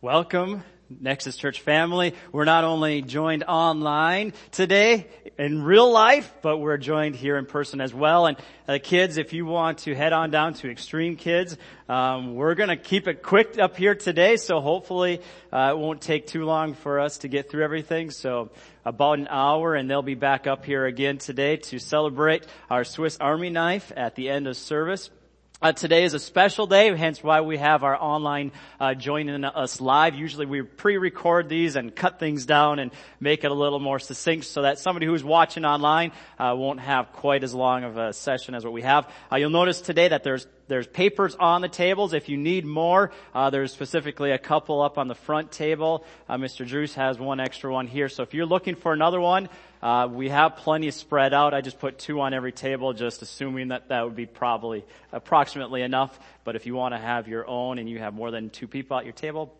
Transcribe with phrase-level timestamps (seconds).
[0.00, 2.14] Welcome, Nexus Church family.
[2.32, 5.06] We're not only joined online today
[5.38, 8.26] in real life, but we're joined here in person as well.
[8.26, 8.36] And
[8.66, 11.56] uh, kids, if you want to head on down to Extreme Kids,
[11.88, 14.36] um, we're going to keep it quick up here today.
[14.36, 15.20] So hopefully
[15.52, 18.10] uh, it won't take too long for us to get through everything.
[18.10, 18.50] So
[18.84, 23.16] about an hour, and they'll be back up here again today to celebrate our Swiss
[23.18, 25.08] Army knife at the end of service.
[25.62, 29.80] Uh, today is a special day, hence why we have our online uh, joining us
[29.80, 30.14] live.
[30.14, 34.44] Usually we pre-record these and cut things down and make it a little more succinct
[34.44, 38.54] so that somebody who's watching online uh, won't have quite as long of a session
[38.54, 39.10] as what we have.
[39.32, 42.12] Uh, you'll notice today that there's there's papers on the tables.
[42.12, 46.04] If you need more, uh, there's specifically a couple up on the front table.
[46.28, 46.66] Uh, Mr.
[46.66, 48.08] Drews has one extra one here.
[48.08, 49.48] So if you're looking for another one,
[49.82, 51.54] uh, we have plenty spread out.
[51.54, 55.82] I just put two on every table, just assuming that that would be probably approximately
[55.82, 56.18] enough.
[56.44, 58.96] But if you want to have your own and you have more than two people
[58.96, 59.54] at your table,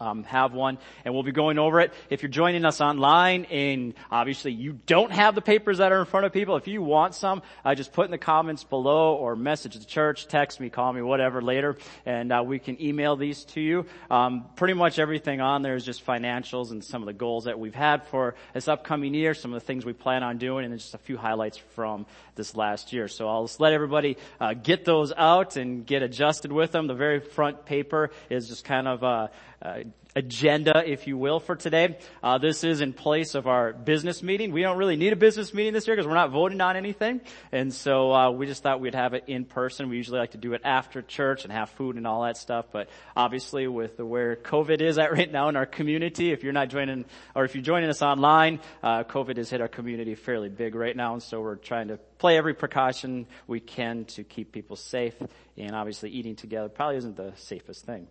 [0.00, 1.92] um, have one, and we'll be going over it.
[2.10, 6.06] If you're joining us online, and obviously you don't have the papers that are in
[6.06, 9.36] front of people, if you want some, uh, just put in the comments below, or
[9.36, 13.44] message the church, text me, call me, whatever later, and uh, we can email these
[13.44, 13.86] to you.
[14.10, 17.58] Um, pretty much everything on there is just financials and some of the goals that
[17.58, 20.78] we've had for this upcoming year, some of the things we plan on doing, and
[20.78, 23.08] just a few highlights from this last year.
[23.08, 26.86] So I'll just let everybody uh, get those out and get adjusted with them.
[26.86, 29.30] The very front paper is just kind of
[29.62, 29.80] uh,
[30.14, 31.98] agenda, if you will, for today.
[32.22, 34.50] Uh, this is in place of our business meeting.
[34.50, 37.20] We don't really need a business meeting this year because we're not voting on anything,
[37.52, 39.88] and so uh, we just thought we'd have it in person.
[39.88, 42.66] We usually like to do it after church and have food and all that stuff,
[42.72, 46.52] but obviously with the, where COVID is at right now in our community, if you're
[46.52, 47.04] not joining
[47.34, 50.96] or if you're joining us online, uh, COVID has hit our community fairly big right
[50.96, 55.14] now, and so we're trying to play every precaution we can to keep people safe.
[55.58, 58.06] And obviously, eating together probably isn't the safest thing.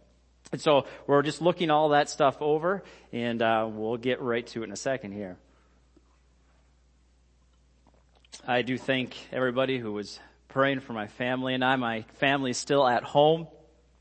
[0.52, 4.62] And so we're just looking all that stuff over, and uh, we'll get right to
[4.62, 5.38] it in a second here.
[8.48, 11.76] I do thank everybody who was praying for my family and I.
[11.78, 13.48] My family is still at home.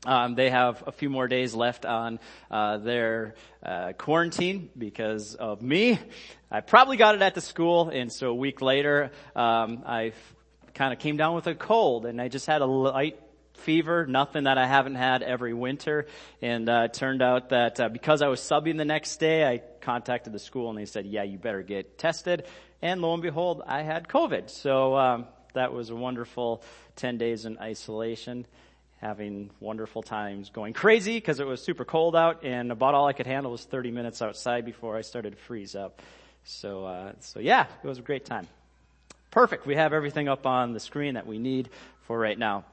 [0.05, 2.19] Um, they have a few more days left on
[2.51, 3.33] uh, their
[3.63, 5.99] uh, quarantine because of me.
[6.51, 10.13] I probably got it at the school, and so a week later, um, I
[10.75, 13.19] kind of came down with a cold, and I just had a light
[13.55, 16.07] fever, nothing that I haven't had every winter.
[16.41, 19.61] And uh, it turned out that uh, because I was subbing the next day, I
[19.81, 22.45] contacted the school and they said, "Yeah, you better get tested."
[22.81, 24.49] And lo and behold, I had COVID.
[24.49, 26.61] So um, that was a wonderful
[26.97, 28.45] 10 days in isolation,
[28.97, 33.13] having wonderful times, going crazy because it was super cold out, and about all I
[33.13, 36.01] could handle was 30 minutes outside before I started to freeze up.
[36.43, 38.47] So, uh, so yeah, it was a great time.
[39.31, 39.65] Perfect.
[39.65, 41.69] We have everything up on the screen that we need
[42.01, 42.65] for right now.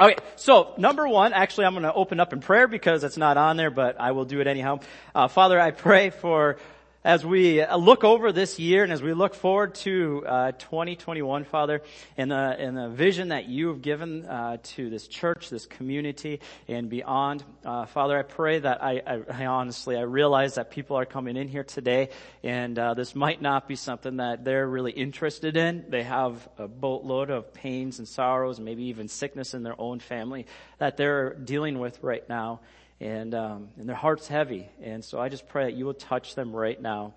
[0.00, 3.36] Okay, so number one, actually I'm going to open up in prayer because it's not
[3.36, 4.80] on there, but I will do it anyhow.
[5.14, 6.56] Uh, Father, I pray for
[7.04, 11.44] as we uh, look over this year and as we look forward to uh, 2021,
[11.44, 11.82] Father,
[12.16, 16.40] and the, and the vision that you have given uh, to this church, this community,
[16.68, 20.96] and beyond, uh, Father, I pray that I, I, I, honestly I realize that people
[20.96, 22.10] are coming in here today,
[22.44, 25.86] and uh, this might not be something that they're really interested in.
[25.88, 30.46] They have a boatload of pains and sorrows, maybe even sickness in their own family
[30.78, 32.60] that they're dealing with right now
[33.02, 34.68] and um, and their heart's heavy.
[34.80, 37.14] And so I just pray that you will touch them right now,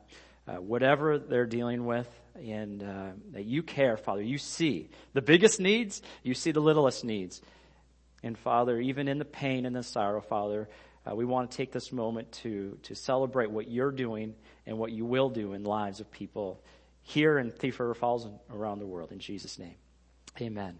[0.47, 4.23] uh, whatever they're dealing with, and uh, that you care, Father.
[4.23, 7.39] You see the biggest needs, you see the littlest needs,
[8.23, 10.67] and Father, even in the pain and the sorrow, Father.
[11.07, 14.33] Uh, we want to take this moment to, to celebrate what you're doing
[14.65, 16.63] and what you will do in lives of people
[17.03, 19.11] here in Thief River Falls and around the world.
[19.11, 19.75] In Jesus' name,
[20.41, 20.79] amen.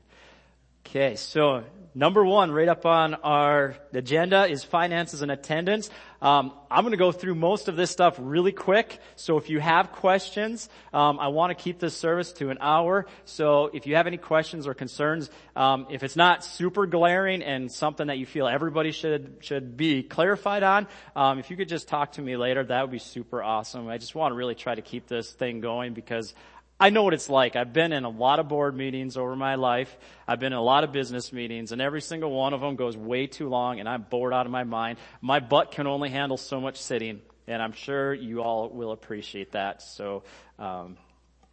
[0.88, 1.64] Okay, so
[1.96, 5.90] number one, right up on our agenda is finances and attendance.
[6.22, 9.00] Um, I'm going to go through most of this stuff really quick.
[9.16, 13.08] So if you have questions, um, I want to keep this service to an hour.
[13.26, 17.72] So if you have any questions or concerns, um, if it's not super glaring and
[17.72, 21.88] something that you feel everybody should should be clarified on, um, if you could just
[21.88, 23.88] talk to me later, that would be super awesome.
[23.88, 26.34] I just want to really try to keep this thing going because
[26.80, 27.56] I know what it's like.
[27.56, 29.96] I've been in a lot of board meetings over my life.
[30.28, 32.98] I've been in a lot of business meetings and every single one of them goes
[32.98, 34.98] way too long and I'm bored out of my mind.
[35.22, 39.54] My butt can only handle so much sitting and I'm sure you all will appreciate
[39.54, 39.82] that.
[39.82, 40.24] So,
[40.60, 40.98] um,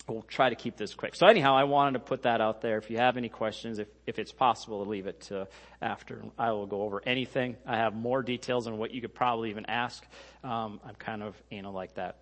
[0.08, 1.14] we'll try to keep this quick.
[1.14, 2.78] So anyhow, I wanted to put that out there.
[2.78, 5.46] If you have any questions, if, if it's possible to leave it to
[5.80, 7.56] after, I will go over anything.
[7.64, 10.04] I have more details on what you could probably even ask.
[10.42, 12.16] Um, I'm kind of anal like that.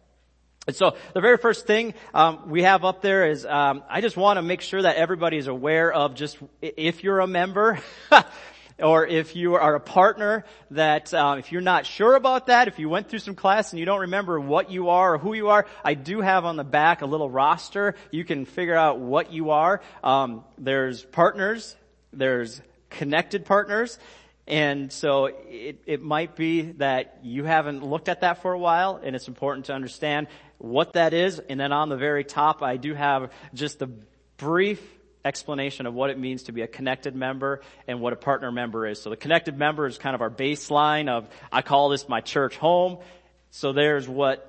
[0.66, 4.16] And so the very first thing um, we have up there is um, I just
[4.16, 7.78] want to make sure that everybody is aware of just if you're a member.
[8.82, 12.78] or if you are a partner that, um, if you're not sure about that, if
[12.78, 15.48] you went through some class and you don't remember what you are or who you
[15.48, 17.94] are, I do have on the back a little roster.
[18.10, 19.82] You can figure out what you are.
[20.02, 21.76] Um, there's partners,
[22.12, 23.98] there's connected partners,
[24.46, 29.00] and so it, it might be that you haven't looked at that for a while,
[29.02, 30.26] and it's important to understand
[30.60, 31.38] what that is.
[31.38, 33.88] And then on the very top, I do have just a
[34.36, 34.80] brief
[35.24, 38.86] explanation of what it means to be a connected member and what a partner member
[38.86, 39.00] is.
[39.00, 42.56] So the connected member is kind of our baseline of, I call this my church
[42.56, 42.98] home.
[43.50, 44.46] So there's what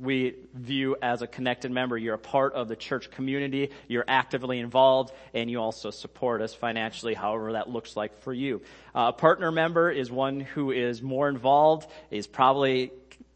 [0.00, 1.96] we view as a connected member.
[1.96, 3.70] You're a part of the church community.
[3.88, 8.62] You're actively involved and you also support us financially, however that looks like for you.
[8.94, 12.90] Uh, a partner member is one who is more involved, is probably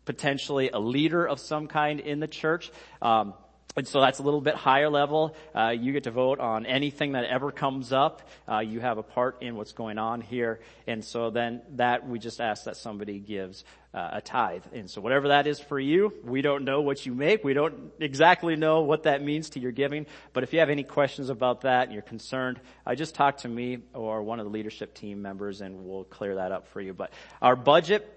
[0.07, 2.71] potentially a leader of some kind in the church.
[3.03, 3.35] Um,
[3.77, 5.37] and so that's a little bit higher level.
[5.55, 8.27] Uh, you get to vote on anything that ever comes up.
[8.51, 10.61] Uh, you have a part in what's going on here.
[10.87, 14.63] And so then that we just ask that somebody gives uh, a tithe.
[14.73, 17.45] And so whatever that is for you, we don't know what you make.
[17.45, 20.07] We don't exactly know what that means to your giving.
[20.33, 23.49] But if you have any questions about that and you're concerned, uh, just talk to
[23.49, 26.95] me or one of the leadership team members and we'll clear that up for you.
[26.95, 27.13] But
[27.43, 28.16] our budget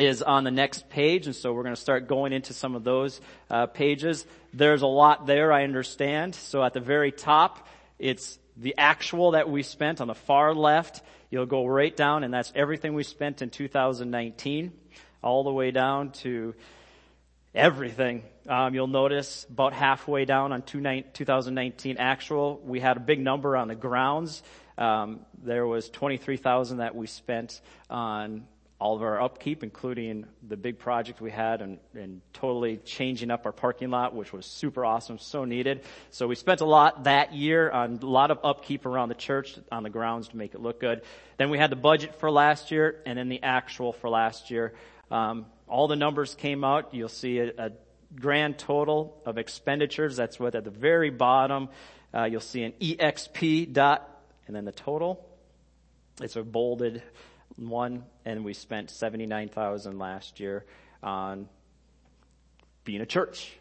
[0.00, 2.84] is on the next page, and so we're going to start going into some of
[2.84, 3.20] those
[3.50, 4.26] uh, pages.
[4.52, 6.34] There's a lot there, I understand.
[6.34, 7.68] So at the very top,
[7.98, 11.02] it's the actual that we spent on the far left.
[11.30, 14.72] You'll go right down, and that's everything we spent in 2019,
[15.22, 16.54] all the way down to
[17.54, 18.22] everything.
[18.48, 23.68] Um, you'll notice about halfway down on 2019 actual, we had a big number on
[23.68, 24.42] the grounds.
[24.78, 28.46] Um, there was 23,000 that we spent on
[28.80, 33.44] all of our upkeep, including the big project we had and, and, totally changing up
[33.44, 35.82] our parking lot, which was super awesome, so needed.
[36.10, 39.58] So we spent a lot that year on a lot of upkeep around the church
[39.70, 41.02] on the grounds to make it look good.
[41.36, 44.72] Then we had the budget for last year and then the actual for last year.
[45.10, 46.94] Um, all the numbers came out.
[46.94, 47.72] You'll see a, a,
[48.18, 50.16] grand total of expenditures.
[50.16, 51.68] That's what at the very bottom,
[52.12, 54.08] uh, you'll see an EXP dot
[54.48, 55.24] and then the total.
[56.20, 57.02] It's a bolded
[57.56, 60.64] one, and we spent 79,000 last year
[61.02, 61.48] on
[62.84, 63.52] being a church,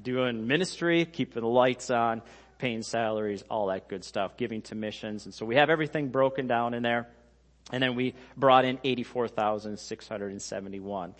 [0.00, 2.22] doing ministry, keeping the lights on,
[2.58, 5.24] paying salaries, all that good stuff, giving to missions.
[5.24, 7.08] And so we have everything broken down in there.
[7.72, 11.14] And then we brought in 84,671.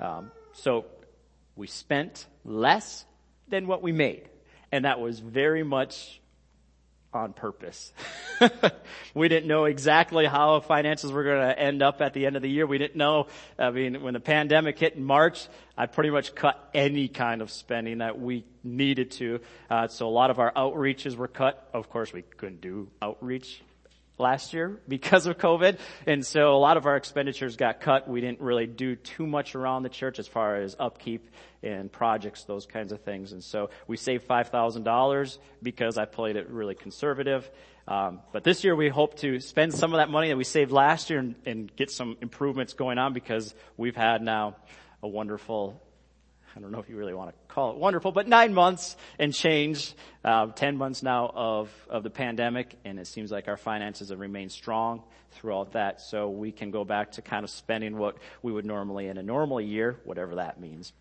[0.00, 0.84] Um, so
[1.56, 3.04] we spent less
[3.48, 4.28] than what we made.
[4.70, 6.20] And that was very much
[7.14, 7.92] on purpose.
[9.14, 12.42] we didn't know exactly how finances were going to end up at the end of
[12.42, 12.66] the year.
[12.66, 13.26] We didn't know,
[13.58, 17.50] I mean, when the pandemic hit in March, I pretty much cut any kind of
[17.50, 19.40] spending that we needed to.
[19.70, 21.68] Uh, so a lot of our outreaches were cut.
[21.72, 23.62] Of course, we couldn't do outreach
[24.22, 25.78] last year because of COVID.
[26.06, 28.08] And so a lot of our expenditures got cut.
[28.08, 31.28] We didn't really do too much around the church as far as upkeep
[31.62, 33.32] and projects, those kinds of things.
[33.32, 37.48] And so we saved $5,000 because I played it really conservative.
[37.86, 40.70] Um, but this year we hope to spend some of that money that we saved
[40.70, 44.56] last year and, and get some improvements going on because we've had now
[45.02, 45.82] a wonderful
[46.54, 49.32] I don't know if you really want to call it wonderful, but nine months and
[49.32, 49.94] change,
[50.24, 54.20] uh, ten months now of, of the pandemic, and it seems like our finances have
[54.20, 55.02] remained strong
[55.32, 59.08] throughout that, so we can go back to kind of spending what we would normally
[59.08, 60.92] in a normal year, whatever that means.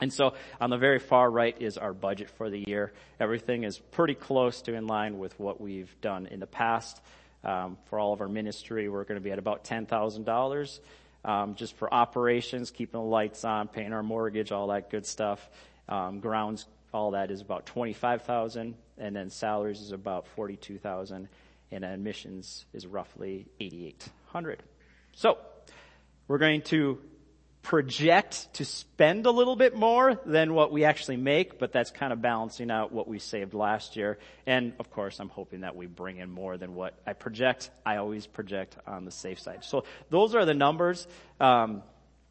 [0.00, 2.92] And so on the very far right is our budget for the year.
[3.18, 7.00] Everything is pretty close to in line with what we've done in the past.
[7.44, 10.80] Um, for all of our ministry, we're going to be at about $10,000
[11.28, 15.48] um, just for operations, keeping the lights on, paying our mortgage, all that good stuff.
[15.88, 21.28] Um, grounds, all that is about twenty-five thousand, and then salaries is about forty-two thousand,
[21.70, 24.62] and admissions is roughly eighty-eight hundred.
[25.12, 25.36] So
[26.28, 26.98] we're going to
[27.62, 32.12] project to spend a little bit more than what we actually make, but that's kind
[32.12, 34.18] of balancing out what we saved last year.
[34.46, 37.70] And of course, I'm hoping that we bring in more than what I project.
[37.84, 39.64] I always project on the safe side.
[39.64, 41.06] So those are the numbers.
[41.40, 41.82] Um,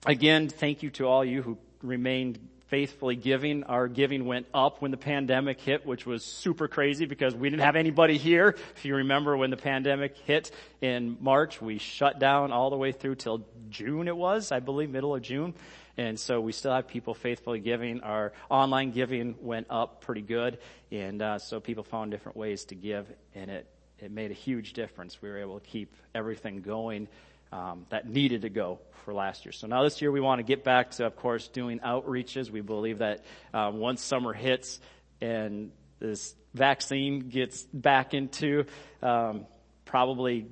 [0.05, 3.63] again, thank you to all you who remained faithfully giving.
[3.63, 7.63] Our giving went up when the pandemic hit, which was super crazy because we didn't
[7.63, 8.55] have anybody here.
[8.75, 12.91] If you remember when the pandemic hit in March, we shut down all the way
[12.91, 15.53] through till June it was, I believe, middle of June.
[15.97, 18.01] And so we still have people faithfully giving.
[18.01, 20.59] Our online giving went up pretty good.
[20.91, 23.67] And uh, so people found different ways to give and it,
[23.99, 25.19] it made a huge difference.
[25.21, 27.07] We were able to keep everything going
[27.51, 29.51] um, that needed to go for last year.
[29.51, 32.49] So now this year we want to get back to, of course, doing outreaches.
[32.49, 33.23] We believe that
[33.53, 34.79] uh, once summer hits
[35.21, 38.65] and this vaccine gets back into
[39.01, 39.45] um,
[39.85, 40.47] probably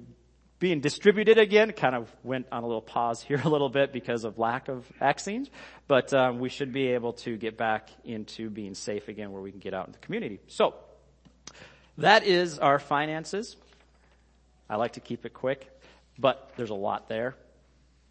[0.59, 1.71] being distributed again.
[1.73, 4.85] Kind of went on a little pause here a little bit because of lack of
[4.99, 5.49] vaccines,
[5.87, 9.51] but um, we should be able to get back into being safe again where we
[9.51, 10.39] can get out in the community.
[10.47, 10.75] So
[11.97, 13.55] that is our finances.
[14.69, 15.69] I like to keep it quick,
[16.17, 17.35] but there's a lot there.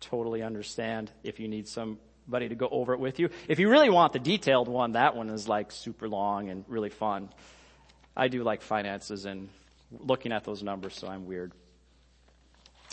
[0.01, 3.31] Totally understand if you need somebody to go over it with you.
[3.49, 6.91] If you really want the detailed one, that one is like super long and really
[6.91, 7.31] fun.
[8.17, 9.49] I do like finances and
[9.91, 11.53] looking at those numbers, so I'm weird.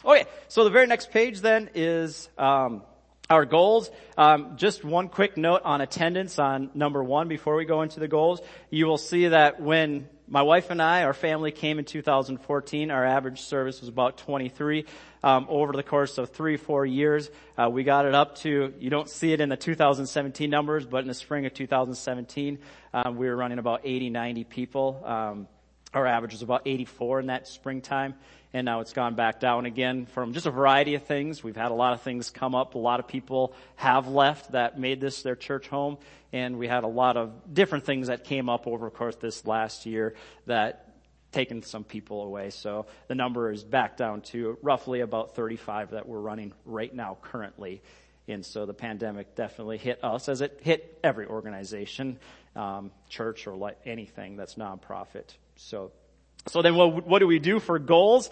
[0.03, 2.81] Okay, so the very next page then is um,
[3.29, 3.91] our goals.
[4.17, 8.07] Um, just one quick note on attendance on number one before we go into the
[8.07, 8.41] goals.
[8.71, 13.05] You will see that when my wife and I, our family came in 2014, our
[13.05, 14.85] average service was about 23.
[15.23, 18.89] Um, over the course of three, four years, uh, we got it up to, you
[18.89, 22.59] don't see it in the 2017 numbers, but in the spring of 2017,
[22.93, 25.03] um, we were running about 80, 90 people.
[25.05, 25.47] Um,
[25.93, 28.15] our average was about 84 in that springtime
[28.53, 31.43] and now it's gone back down again from just a variety of things.
[31.43, 32.75] We've had a lot of things come up.
[32.75, 35.97] A lot of people have left that made this their church home,
[36.33, 39.85] and we had a lot of different things that came up over course this last
[39.85, 40.87] year that
[41.31, 42.49] taken some people away.
[42.49, 47.17] So the number is back down to roughly about 35 that we're running right now
[47.21, 47.81] currently.
[48.27, 52.19] And so the pandemic definitely hit us as it hit every organization,
[52.55, 55.35] um, church or like anything that's nonprofit.
[55.55, 55.91] So
[56.47, 58.29] so then what, what do we do for goals?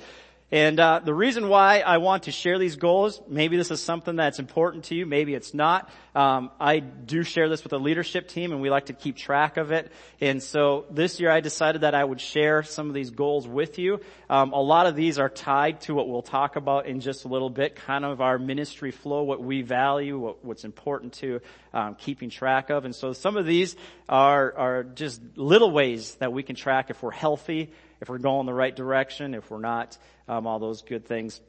[0.52, 4.16] And uh, the reason why I want to share these goals, maybe this is something
[4.16, 5.92] that's important to you, maybe it's not.
[6.16, 9.58] Um, I do share this with the leadership team, and we like to keep track
[9.58, 9.92] of it.
[10.20, 13.78] And so this year, I decided that I would share some of these goals with
[13.78, 14.02] you.
[14.28, 17.28] Um, a lot of these are tied to what we'll talk about in just a
[17.28, 21.42] little bit, kind of our ministry flow, what we value, what, what's important to
[21.74, 22.86] um, keeping track of.
[22.86, 23.76] And so some of these
[24.08, 28.46] are are just little ways that we can track if we're healthy if we're going
[28.46, 31.42] the right direction, if we're not, um, all those good things.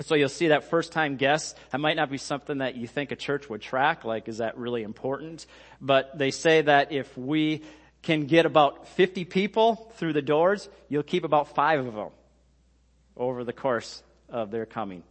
[0.00, 3.12] So you'll see that first time guests, that might not be something that you think
[3.12, 5.46] a church would track, like is that really important?
[5.80, 7.62] But they say that if we
[8.02, 12.08] can get about 50 people through the doors, you'll keep about five of them
[13.16, 15.02] over the course of their coming.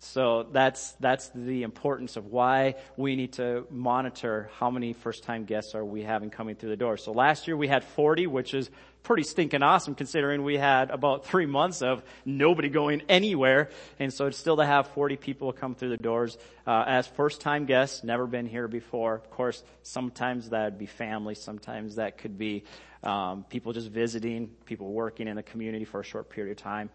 [0.00, 5.44] So that's, that's the importance of why we need to monitor how many first time
[5.44, 6.96] guests are we having coming through the door.
[6.96, 8.70] So last year we had 40, which is
[9.02, 13.70] pretty stinking awesome considering we had about three months of nobody going anywhere.
[13.98, 17.40] And so it's still to have 40 people come through the doors, uh, as first
[17.40, 19.16] time guests, never been here before.
[19.16, 22.64] Of course, sometimes that'd be family, sometimes that could be,
[23.02, 26.90] um, people just visiting, people working in the community for a short period of time.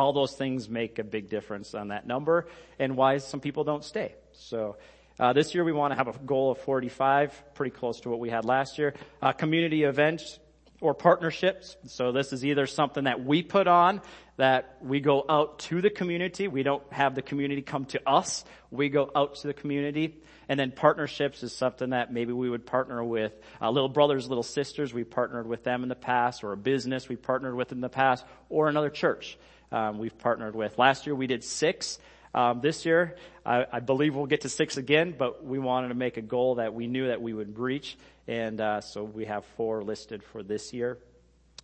[0.00, 2.46] All those things make a big difference on that number
[2.78, 4.14] and why some people don't stay.
[4.32, 4.78] So,
[5.18, 8.18] uh, this year we want to have a goal of 45, pretty close to what
[8.18, 8.94] we had last year.
[9.20, 10.38] Uh, community events
[10.80, 11.76] or partnerships.
[11.86, 14.00] So this is either something that we put on,
[14.38, 16.48] that we go out to the community.
[16.48, 18.46] We don't have the community come to us.
[18.70, 20.22] We go out to the community.
[20.48, 24.42] And then partnerships is something that maybe we would partner with uh, little brothers, little
[24.42, 24.94] sisters.
[24.94, 27.90] We partnered with them in the past, or a business we partnered with in the
[27.90, 29.38] past, or another church
[29.72, 30.78] um, we've partnered with.
[30.78, 31.98] Last year we did six.
[32.34, 35.94] Um, this year, I, I, believe we'll get to six again, but we wanted to
[35.94, 37.98] make a goal that we knew that we would reach,
[38.28, 40.98] and uh, so we have four listed for this year.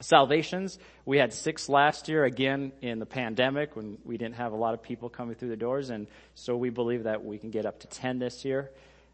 [0.01, 4.57] Salvations, we had six last year, again in the pandemic when we didn't have a
[4.57, 7.65] lot of people coming through the doors, and so we believe that we can get
[7.65, 8.73] up to ten this year.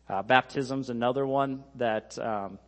[0.09, 2.59] Uh, baptism's another one that um,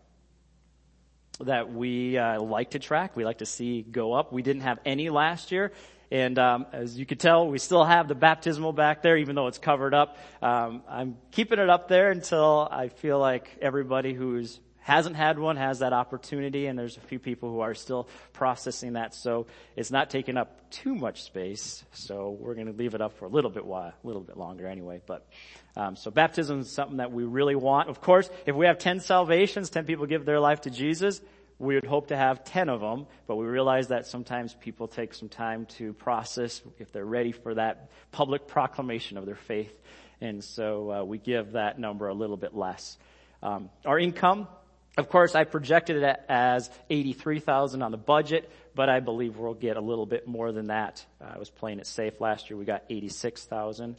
[1.40, 3.16] that we uh, like to track.
[3.16, 4.32] We like to see go up.
[4.32, 5.72] We didn't have any last year,
[6.10, 9.46] and um, as you can tell, we still have the baptismal back there, even though
[9.46, 10.16] it's covered up.
[10.42, 15.56] Um, I'm keeping it up there until I feel like everybody who's hasn't had one
[15.56, 19.14] has that opportunity, and there's a few people who are still processing that.
[19.14, 19.46] So
[19.76, 21.82] it's not taking up too much space.
[21.92, 24.36] So we're going to leave it up for a little bit while, a little bit
[24.36, 25.00] longer anyway.
[25.06, 25.26] But
[25.74, 27.88] um, so baptism is something that we really want.
[27.88, 31.22] Of course, if we have ten salvations, ten people give their life to Jesus,
[31.58, 35.14] we would hope to have 10 of them, but we realize that sometimes people take
[35.14, 39.72] some time to process if they're ready for that public proclamation of their faith.
[40.20, 42.98] And so uh, we give that number a little bit less.
[43.42, 44.48] Um, our income,
[44.96, 49.76] of course, I projected it as 83,000 on the budget, but I believe we'll get
[49.76, 51.04] a little bit more than that.
[51.20, 52.56] Uh, I was playing it safe last year.
[52.56, 53.96] We got 86,000.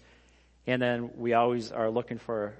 [0.68, 2.56] And then we always are looking for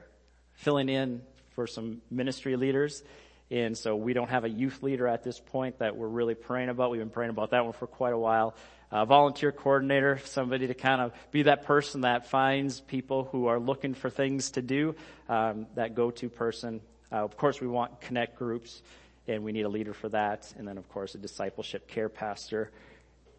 [0.54, 1.22] filling in
[1.52, 3.04] for some ministry leaders.
[3.52, 6.70] And so we don't have a youth leader at this point that we're really praying
[6.70, 6.92] about.
[6.92, 8.56] We've been praying about that one for quite a while.
[8.92, 13.60] A volunteer coordinator, somebody to kind of be that person that finds people who are
[13.60, 14.96] looking for things to do,
[15.28, 16.82] um, that go-to person.
[17.12, 18.82] Uh, of course, we want connect groups,
[19.28, 20.52] and we need a leader for that.
[20.58, 22.72] And then, of course, a discipleship care pastor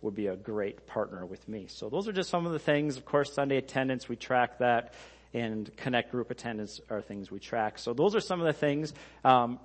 [0.02, 1.66] would be a great partner with me.
[1.68, 2.96] So those are just some of the things.
[2.96, 4.94] Of course, Sunday attendance, we track that
[5.32, 7.78] and connect group attendance are things we track.
[7.78, 8.94] So those are some of the things.
[9.24, 9.58] Um,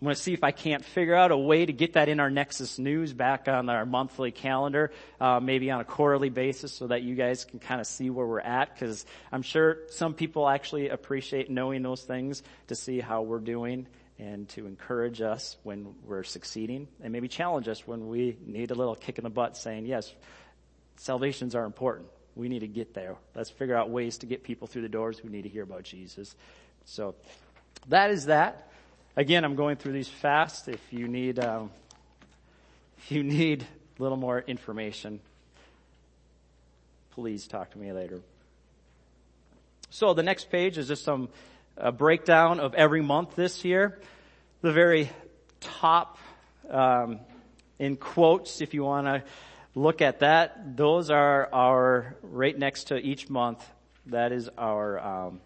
[0.00, 2.20] I'm going to see if I can't figure out a way to get that in
[2.20, 6.88] our Nexus News back on our monthly calendar, uh, maybe on a quarterly basis, so
[6.88, 8.74] that you guys can kind of see where we're at.
[8.74, 13.86] Because I'm sure some people actually appreciate knowing those things to see how we're doing
[14.18, 18.74] and to encourage us when we're succeeding, and maybe challenge us when we need a
[18.74, 20.12] little kick in the butt, saying, "Yes,
[20.96, 23.16] salvations are important we need to get there.
[23.34, 25.84] Let's figure out ways to get people through the doors who need to hear about
[25.84, 26.34] Jesus.
[26.84, 27.14] So
[27.88, 28.68] that is that.
[29.16, 30.66] Again, I'm going through these fast.
[30.66, 31.70] If you need, um,
[32.98, 35.20] if you need a little more information,
[37.12, 38.20] please talk to me later.
[39.90, 41.28] So the next page is just some
[41.76, 44.00] a breakdown of every month this year.
[44.62, 45.08] The very
[45.60, 46.18] top,
[46.68, 47.20] um,
[47.78, 49.22] in quotes, if you want to
[49.76, 50.76] look at that.
[50.76, 53.64] Those are our, right next to each month,
[54.06, 55.40] that is our, um,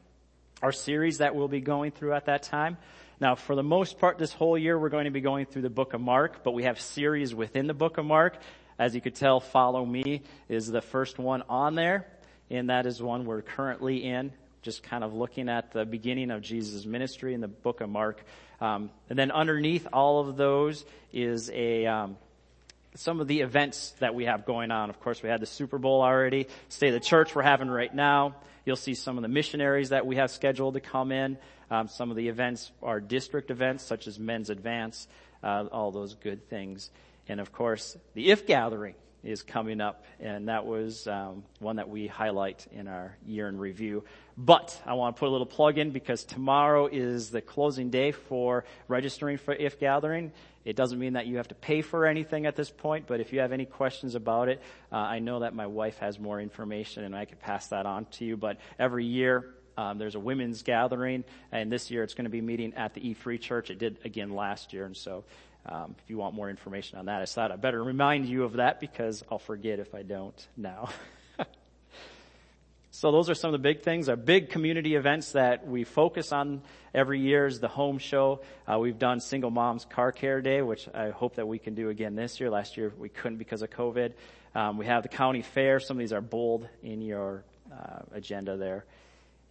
[0.62, 2.78] our series that we'll be going through at that time.
[3.20, 5.70] Now, for the most part, this whole year, we're going to be going through the
[5.70, 8.38] book of Mark, but we have series within the book of Mark.
[8.78, 12.06] As you could tell, Follow Me is the first one on there,
[12.48, 14.32] and that is one we're currently in,
[14.62, 18.22] just kind of looking at the beginning of Jesus' ministry in the book of Mark.
[18.60, 22.18] Um, and then underneath all of those is a, um,
[22.94, 24.90] some of the events that we have going on.
[24.90, 26.42] Of course, we had the Super Bowl already.
[26.42, 28.36] Of the Church we're having right now.
[28.64, 31.38] You'll see some of the missionaries that we have scheduled to come in.
[31.70, 35.08] Um, some of the events are district events, such as Men's Advance,
[35.42, 36.90] uh, all those good things.
[37.28, 38.94] And of course, the IF Gathering
[39.24, 43.58] is coming up, and that was um, one that we highlight in our year in
[43.58, 44.04] review.
[44.36, 48.12] But I want to put a little plug in because tomorrow is the closing day
[48.12, 50.32] for registering for IF Gathering.
[50.64, 53.32] It doesn't mean that you have to pay for anything at this point, but if
[53.32, 57.04] you have any questions about it, uh, I know that my wife has more information
[57.04, 58.36] and I could pass that on to you.
[58.36, 62.40] But every year, um, there's a women's gathering, and this year it's going to be
[62.40, 63.70] meeting at the E Free Church.
[63.70, 65.24] It did again last year, and so
[65.66, 68.54] um, if you want more information on that, I thought I better remind you of
[68.54, 70.90] that because I'll forget if I don't now.
[72.90, 74.08] So those are some of the big things.
[74.08, 78.40] Our big community events that we focus on every year is the home show.
[78.66, 81.90] Uh, we've done Single Moms Car Care Day, which I hope that we can do
[81.90, 82.50] again this year.
[82.50, 84.14] Last year we couldn't because of COVID.
[84.52, 85.78] Um, we have the county fair.
[85.78, 88.84] Some of these are bold in your uh, agenda there.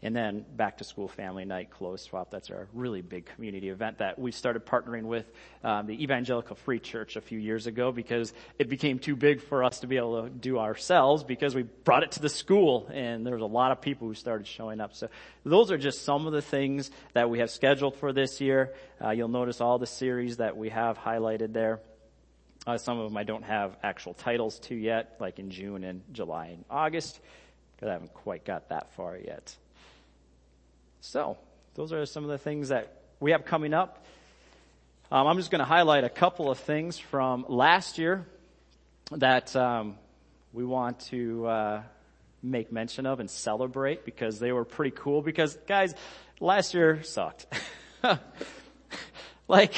[0.03, 2.29] And then back to school family night clothes swap.
[2.29, 5.25] That's our really big community event that we started partnering with
[5.63, 9.63] um, the Evangelical Free Church a few years ago because it became too big for
[9.63, 13.25] us to be able to do ourselves because we brought it to the school and
[13.25, 14.93] there was a lot of people who started showing up.
[14.93, 15.10] So
[15.43, 18.75] those are just some of the things that we have scheduled for this year.
[19.03, 21.79] Uh, you'll notice all the series that we have highlighted there.
[22.67, 26.03] Uh, some of them I don't have actual titles to yet, like in June and
[26.12, 27.19] July and August,
[27.75, 29.55] because I haven't quite got that far yet.
[31.01, 31.38] So,
[31.75, 34.05] those are some of the things that we have coming up.
[35.12, 38.25] Um, I'm just going to highlight a couple of things from last year
[39.12, 39.95] that um,
[40.51, 41.83] we want to uh,
[42.43, 45.21] make mention of and celebrate because they were pretty cool.
[45.21, 45.93] Because, guys,
[46.39, 47.45] last year sucked.
[49.47, 49.73] like,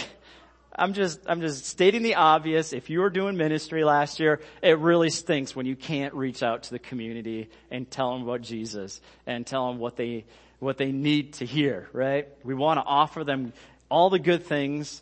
[0.76, 2.72] I'm just, I'm just stating the obvious.
[2.72, 6.64] If you were doing ministry last year, it really stinks when you can't reach out
[6.64, 10.26] to the community and tell them about Jesus and tell them what they,
[10.60, 12.28] what they need to hear, right?
[12.44, 13.54] We want to offer them
[13.90, 15.02] all the good things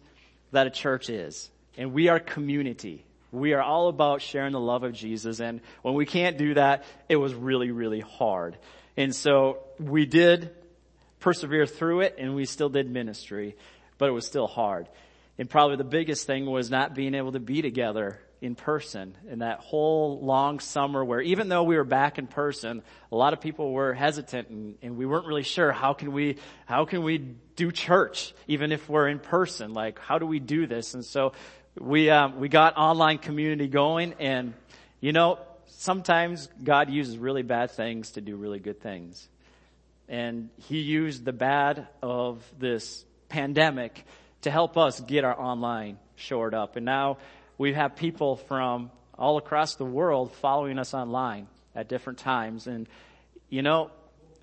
[0.51, 1.49] that a church is.
[1.77, 3.03] And we are community.
[3.31, 5.39] We are all about sharing the love of Jesus.
[5.39, 8.57] And when we can't do that, it was really, really hard.
[8.95, 10.51] And so we did
[11.19, 13.55] persevere through it and we still did ministry,
[13.97, 14.87] but it was still hard.
[15.37, 19.39] And probably the biggest thing was not being able to be together in person in
[19.39, 23.41] that whole long summer where even though we were back in person, a lot of
[23.41, 27.17] people were hesitant and, and, we weren't really sure how can we, how can we
[27.17, 29.73] do church even if we're in person?
[29.73, 30.93] Like how do we do this?
[30.93, 31.33] And so
[31.79, 34.53] we, um, we got online community going and
[34.99, 39.27] you know, sometimes God uses really bad things to do really good things.
[40.09, 44.05] And He used the bad of this pandemic
[44.41, 46.75] to help us get our online shored up.
[46.77, 47.17] And now
[47.57, 52.67] we have people from all across the world following us online at different times.
[52.67, 52.87] And,
[53.49, 53.91] you know,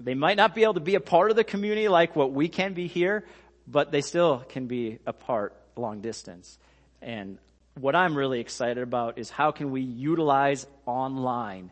[0.01, 2.49] they might not be able to be a part of the community like what we
[2.49, 3.25] can be here,
[3.67, 6.59] but they still can be a part long distance.
[7.01, 7.39] And
[7.75, 11.71] what I'm really excited about is how can we utilize online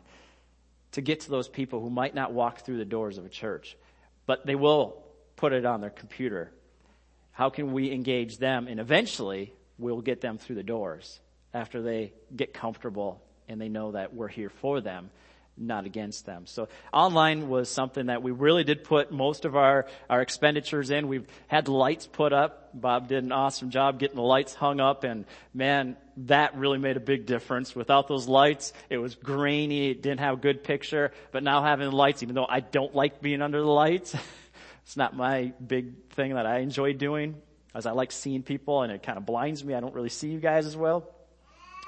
[0.93, 3.75] to get to those people who might not walk through the doors of a church,
[4.25, 5.03] but they will
[5.35, 6.51] put it on their computer.
[7.31, 11.19] How can we engage them and eventually we'll get them through the doors
[11.53, 15.09] after they get comfortable and they know that we're here for them
[15.57, 16.45] not against them.
[16.45, 21.07] So online was something that we really did put most of our, our expenditures in.
[21.07, 22.69] We've had lights put up.
[22.73, 26.97] Bob did an awesome job getting the lights hung up and man, that really made
[26.97, 27.75] a big difference.
[27.75, 31.89] Without those lights, it was grainy, it didn't have a good picture, but now having
[31.89, 34.15] the lights, even though I don't like being under the lights,
[34.83, 37.35] it's not my big thing that I enjoy doing,
[37.75, 39.73] as I like seeing people and it kind of blinds me.
[39.73, 41.09] I don't really see you guys as well.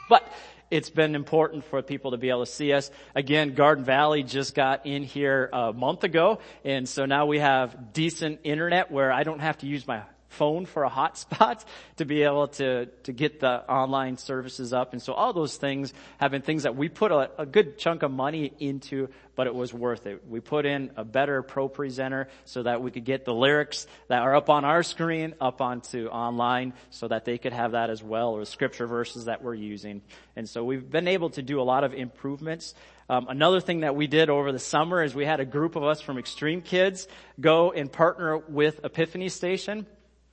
[0.10, 0.28] But
[0.72, 2.90] it's been important for people to be able to see us.
[3.14, 7.94] Again, Garden Valley just got in here a month ago, and so now we have
[7.94, 10.02] decent internet where I don't have to use my
[10.36, 11.64] phone for a hotspot
[11.98, 14.94] to be able to, to get the online services up.
[14.94, 18.04] And so all those things have been things that we put a, a good chunk
[18.04, 20.24] of money into, but it was worth it.
[20.28, 24.36] We put in a better ProPresenter so that we could get the lyrics that are
[24.36, 28.30] up on our screen up onto online so that they could have that as well
[28.30, 30.02] or scripture verses that we're using.
[30.36, 32.74] And so we've been able to do a lot of improvements.
[33.08, 35.84] Um, another thing that we did over the summer is we had a group of
[35.84, 37.08] us from Extreme Kids
[37.40, 39.86] go and partner with Epiphany Station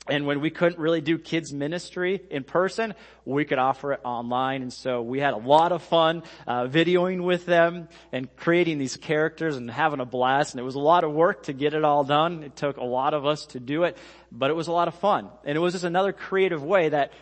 [0.09, 4.63] and when we couldn't really do kids ministry in person, we could offer it online.
[4.63, 8.97] And so we had a lot of fun uh, videoing with them and creating these
[8.97, 10.55] characters and having a blast.
[10.55, 12.43] And it was a lot of work to get it all done.
[12.43, 13.97] It took a lot of us to do it,
[14.33, 15.29] but it was a lot of fun.
[15.45, 17.13] And it was just another creative way that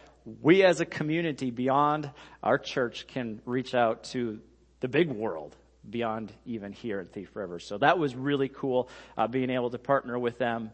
[0.41, 2.11] we as a community beyond
[2.43, 4.41] our church can reach out to
[4.81, 5.55] the big world
[5.89, 7.59] beyond even here at Thief River.
[7.59, 8.89] So that was really cool,
[9.19, 10.71] uh, being able to partner with them.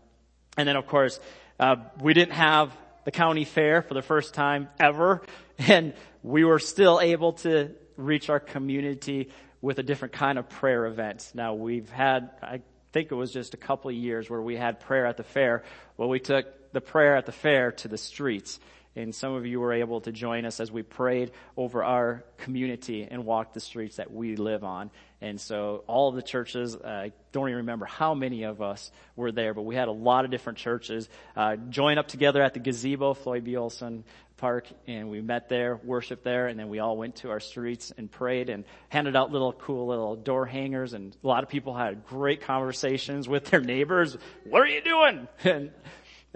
[0.57, 1.21] And then of course,
[1.59, 5.23] uh, we didn't have the county fair for the first time ever,
[5.59, 9.31] and we were still able to reach our community
[9.63, 11.31] with a different kind of prayer event.
[11.35, 12.61] Now we've had, I
[12.93, 15.63] think it was just a couple of years where we had prayer at the fair.
[15.97, 18.61] Well, we took the prayer at the fair to the streets.
[18.97, 23.07] And some of you were able to join us as we prayed over our community
[23.09, 24.91] and walked the streets that we live on.
[25.21, 28.91] And so all of the churches, uh, I don't even remember how many of us
[29.15, 32.55] were there, but we had a lot of different churches uh, join up together at
[32.55, 33.57] the gazebo, Floyd B.
[33.57, 34.05] Olson
[34.37, 37.93] Park, and we met there, worshiped there, and then we all went to our streets
[37.97, 40.93] and prayed and handed out little cool little door hangers.
[40.93, 44.17] And a lot of people had great conversations with their neighbors.
[44.45, 45.29] What are you doing?
[45.45, 45.71] And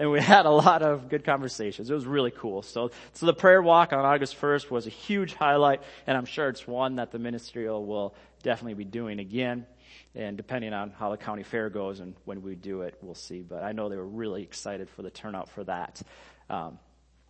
[0.01, 1.89] and we had a lot of good conversations.
[1.89, 2.63] It was really cool.
[2.63, 6.49] So, so the prayer walk on August 1st was a huge highlight, and I'm sure
[6.49, 9.67] it's one that the ministerial will definitely be doing again.
[10.15, 13.43] And depending on how the county fair goes and when we do it, we'll see.
[13.43, 16.01] But I know they were really excited for the turnout for that.
[16.49, 16.79] Um,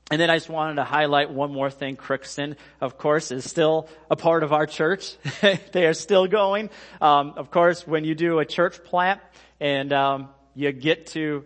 [0.09, 1.97] and then I just wanted to highlight one more thing.
[1.97, 5.15] Crookston, of course, is still a part of our church.
[5.73, 6.69] they are still going.
[7.01, 9.21] Um, of course, when you do a church plant
[9.59, 11.45] and um, you get to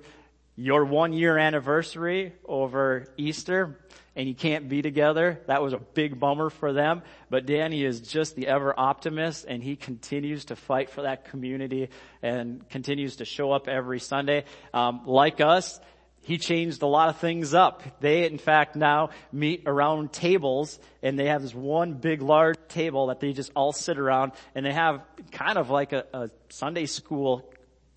[0.56, 3.78] your one year anniversary over Easter
[4.16, 5.42] and you can't be together.
[5.48, 7.02] That was a big bummer for them.
[7.30, 11.90] But Danny is just the ever optimist and he continues to fight for that community
[12.22, 14.46] and continues to show up every Sunday.
[14.74, 15.80] Um, like us,
[16.22, 17.84] he changed a lot of things up.
[18.00, 23.08] They, in fact, now meet around tables and they have this one big large table
[23.08, 26.86] that they just all sit around and they have kind of like a, a Sunday
[26.86, 27.52] school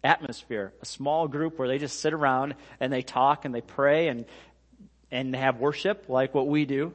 [0.08, 4.08] atmosphere, a small group where they just sit around and they talk and they pray
[4.08, 4.24] and,
[5.10, 6.94] and have worship like what we do.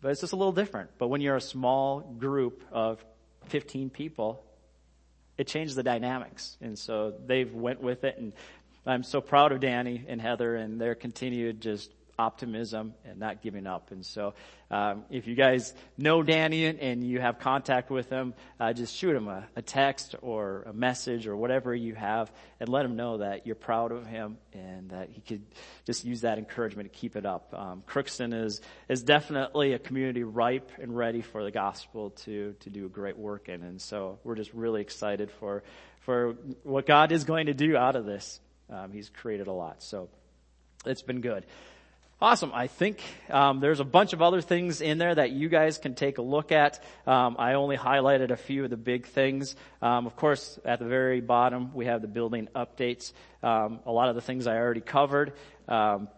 [0.00, 0.90] But it's just a little different.
[0.98, 3.04] But when you're a small group of
[3.48, 4.42] 15 people,
[5.36, 6.56] it changes the dynamics.
[6.62, 8.32] And so they've went with it and
[8.86, 13.66] I'm so proud of Danny and Heather and their continued just optimism and not giving
[13.66, 13.92] up.
[13.92, 14.34] And so,
[14.70, 19.16] um, if you guys know Danny and you have contact with him, uh, just shoot
[19.16, 22.30] him a, a, text or a message or whatever you have,
[22.60, 25.42] and let him know that you're proud of him and that he could
[25.86, 27.52] just use that encouragement to keep it up.
[27.52, 32.70] Um, Crookston is is definitely a community ripe and ready for the gospel to to
[32.70, 35.62] do a great work in, and so we're just really excited for
[36.00, 38.40] for what God is going to do out of this.
[38.68, 40.10] Um, he's created a lot, so
[40.86, 41.44] it's been good.
[42.22, 42.50] Awesome.
[42.52, 45.94] I think um, there's a bunch of other things in there that you guys can
[45.94, 46.84] take a look at.
[47.06, 49.56] Um, I only highlighted a few of the big things.
[49.80, 53.14] Um, of course, at the very bottom, we have the building updates.
[53.42, 55.32] Um, a lot of the things I already covered.
[55.66, 56.08] Um,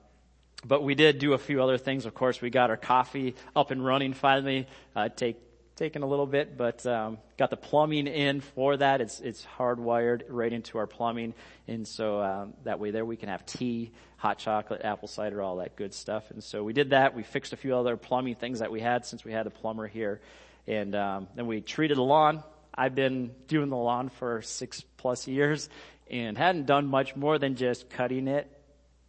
[0.64, 2.04] but we did do a few other things.
[2.04, 4.66] Of course, we got our coffee up and running finally.
[4.96, 5.36] Uh, take
[5.82, 9.00] taken a little bit, but um, got the plumbing in for that.
[9.00, 11.34] It's it's hardwired right into our plumbing,
[11.66, 15.56] and so um, that way there we can have tea, hot chocolate, apple cider, all
[15.56, 16.30] that good stuff.
[16.30, 17.16] And so we did that.
[17.16, 19.88] We fixed a few other plumbing things that we had since we had a plumber
[19.88, 20.20] here,
[20.68, 22.44] and um, then we treated the lawn.
[22.72, 25.68] I've been doing the lawn for six plus years,
[26.08, 28.48] and hadn't done much more than just cutting it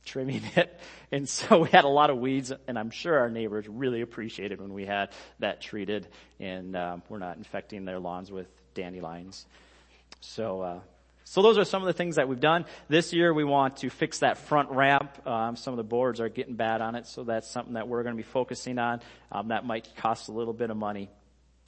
[0.05, 0.79] trimming it.
[1.11, 4.59] And so we had a lot of weeds and I'm sure our neighbors really appreciated
[4.59, 6.07] when we had that treated
[6.39, 9.45] and um, we're not infecting their lawns with dandelions.
[10.21, 10.79] So, uh,
[11.25, 12.65] so those are some of the things that we've done.
[12.89, 15.25] This year we want to fix that front ramp.
[15.27, 18.03] Um, some of the boards are getting bad on it, so that's something that we're
[18.03, 19.01] going to be focusing on.
[19.31, 21.09] Um, that might cost a little bit of money.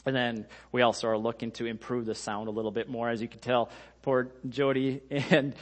[0.06, 3.10] And then we also are looking to improve the sound a little bit more.
[3.10, 3.70] As you can tell,
[4.04, 5.56] poor Jody and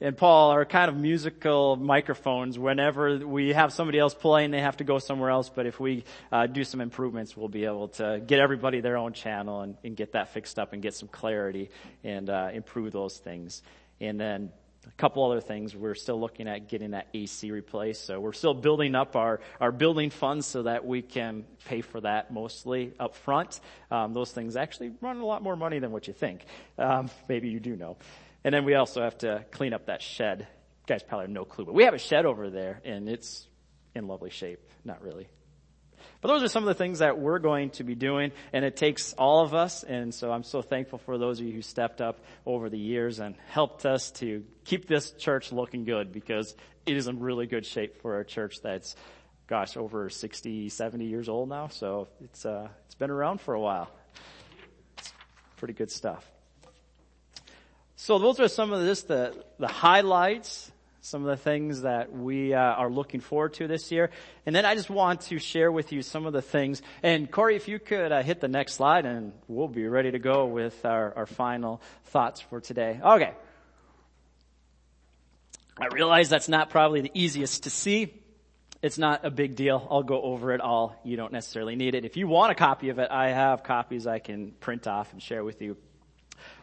[0.00, 2.58] and Paul are kind of musical microphones.
[2.58, 5.50] Whenever we have somebody else playing, they have to go somewhere else.
[5.50, 9.12] But if we uh, do some improvements, we'll be able to get everybody their own
[9.12, 11.70] channel and, and get that fixed up and get some clarity
[12.02, 13.62] and uh, improve those things.
[14.00, 14.50] And then
[14.86, 15.76] a couple other things.
[15.76, 18.06] We're still looking at getting that AC replaced.
[18.06, 22.00] So we're still building up our, our building funds so that we can pay for
[22.00, 23.60] that mostly up front.
[23.90, 26.44] Um, those things actually run a lot more money than what you think.
[26.78, 27.98] Um, maybe you do know.
[28.44, 30.40] And then we also have to clean up that shed.
[30.40, 30.46] You
[30.86, 33.46] guys probably have no clue, but we have a shed over there and it's
[33.94, 34.60] in lovely shape.
[34.84, 35.28] Not really.
[36.20, 38.76] But those are some of the things that we're going to be doing and it
[38.76, 39.84] takes all of us.
[39.84, 43.20] And so I'm so thankful for those of you who stepped up over the years
[43.20, 46.54] and helped us to keep this church looking good because
[46.86, 48.96] it is in really good shape for a church that's,
[49.46, 51.68] gosh, over 60, 70 years old now.
[51.68, 53.90] So it's, uh, it's been around for a while.
[54.98, 55.12] It's
[55.56, 56.24] pretty good stuff.
[58.02, 62.54] So those are some of this, the, the highlights, some of the things that we
[62.54, 64.08] uh, are looking forward to this year.
[64.46, 66.80] And then I just want to share with you some of the things.
[67.02, 70.18] And Corey, if you could uh, hit the next slide and we'll be ready to
[70.18, 72.98] go with our, our final thoughts for today.
[73.04, 73.34] Okay.
[75.78, 78.14] I realize that's not probably the easiest to see.
[78.80, 79.86] It's not a big deal.
[79.90, 80.98] I'll go over it all.
[81.04, 82.06] You don't necessarily need it.
[82.06, 85.22] If you want a copy of it, I have copies I can print off and
[85.22, 85.76] share with you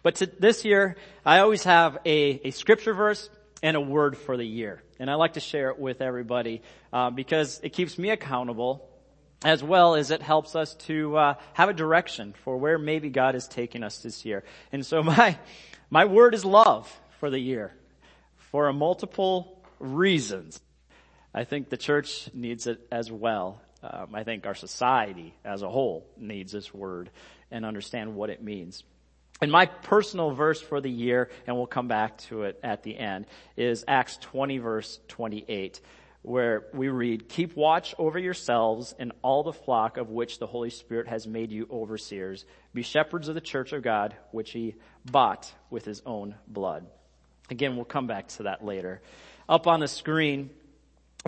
[0.08, 3.30] but to, this year, I always have a, a scripture verse
[3.62, 4.82] and a word for the year.
[5.02, 6.62] And I like to share it with everybody
[6.94, 8.90] uh, because it keeps me accountable
[9.44, 13.36] as well as it helps us to uh, have a direction for where maybe God
[13.36, 14.46] is taking us this year.
[14.72, 15.38] And so my
[15.90, 16.90] my word is love
[17.20, 17.76] for the year
[18.38, 20.62] for a multiple reasons.
[21.34, 23.62] I think the church needs it as well.
[23.84, 27.10] Um, I think our society as a whole needs this word
[27.52, 28.86] and understand what it means.
[29.42, 32.98] And my personal verse for the year, and we'll come back to it at the
[32.98, 35.80] end, is Acts 20 verse 28,
[36.24, 40.72] where we read, Keep watch over yourselves and all the flock of which the Holy
[40.72, 42.46] Spirit has made you overseers.
[42.74, 46.88] Be shepherds of the church of God, which he bought with his own blood.
[47.50, 49.02] Again, we'll come back to that later.
[49.48, 50.50] Up on the screen,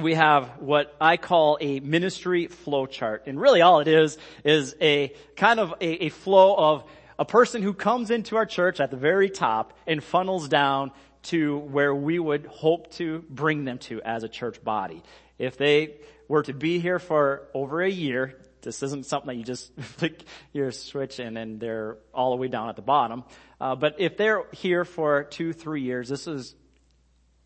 [0.02, 3.24] we have what I call a ministry flow chart.
[3.28, 6.84] And really all it is, is a kind of a, a flow of
[7.19, 11.58] a person who comes into our church at the very top and funnels down to
[11.58, 15.03] where we would hope to bring them to as a church body.
[15.38, 15.97] If they
[16.29, 20.23] were to be here for over a year, this isn't something that you just flick
[20.53, 23.25] your switch and then they're all the way down at the bottom.
[23.60, 26.55] Uh, but if they're here for two, three years, this is,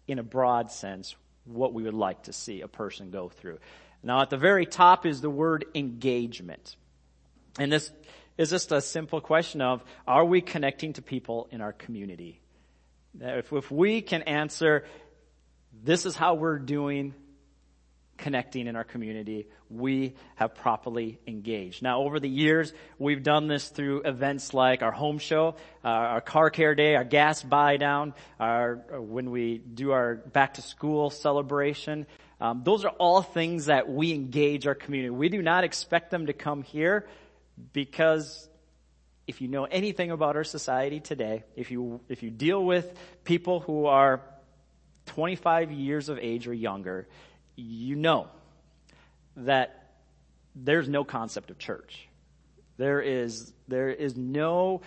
[0.07, 3.57] in a broad sense, what we would like to see a person go through.
[4.03, 6.75] Now at the very top is the word engagement.
[7.57, 7.91] And this
[8.37, 12.39] is just a simple question of, are we connecting to people in our community?
[13.19, 14.85] If, if we can answer,
[15.83, 17.13] this is how we're doing
[18.17, 21.81] connecting in our community, we have properly engaged.
[21.81, 26.21] Now, over the years, we've done this through events like our home show, uh, our
[26.21, 31.09] car care day, our gas buy down, our, when we do our back to school
[31.09, 32.05] celebration.
[32.39, 35.09] Um, those are all things that we engage our community.
[35.09, 37.07] We do not expect them to come here
[37.71, 38.47] because
[39.27, 43.59] if you know anything about our society today, if you, if you deal with people
[43.59, 44.21] who are
[45.07, 47.07] 25 years of age or younger,
[47.55, 48.27] you know
[49.37, 49.93] that
[50.55, 52.07] there's no concept of church.
[52.77, 54.81] There is, there is no,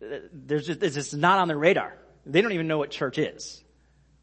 [0.00, 1.96] there's just, it's just not on their radar.
[2.24, 3.62] They don't even know what church is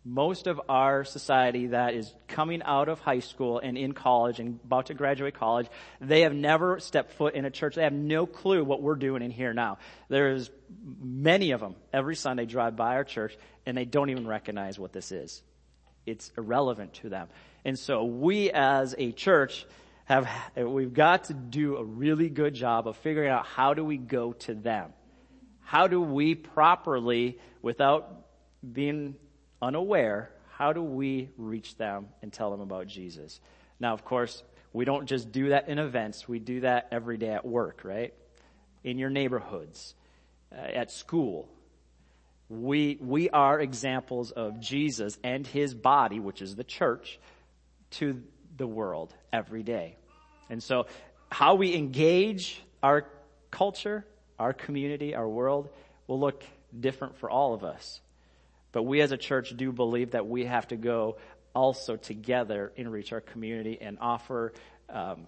[0.08, 4.60] most of our society that is coming out of high school and in college and
[4.64, 5.68] about to graduate college,
[6.00, 7.74] they have never stepped foot in a church.
[7.74, 9.80] They have no clue what we're doing in here now.
[10.08, 10.52] There's
[11.02, 14.94] many of them every Sunday drive by our church and they don't even recognize what
[14.94, 15.42] this is.
[16.06, 17.28] It's irrelevant to them.
[17.66, 19.66] And so we as a church
[20.06, 23.98] have, we've got to do a really good job of figuring out how do we
[23.98, 24.94] go to them?
[25.62, 28.28] How do we properly, without
[28.72, 29.16] being
[29.66, 33.42] unaware, how do we reach them and tell them about Jesus?
[33.80, 36.28] Now, of course, we don't just do that in events.
[36.28, 38.14] We do that every day at work, right?
[38.84, 39.96] In your neighborhoods,
[40.52, 41.50] uh, at school.
[42.48, 47.20] We, we are examples of Jesus and his body, which is the church,
[47.92, 48.22] to
[48.56, 49.98] the world every day.
[50.50, 50.86] And so
[51.30, 53.08] how we engage our
[53.50, 54.06] culture,
[54.38, 55.70] our community, our world
[56.08, 56.44] will look
[56.78, 58.02] different for all of us.
[58.76, 61.16] But we as a church do believe that we have to go
[61.54, 64.52] also together and reach our community and offer
[64.90, 65.28] um,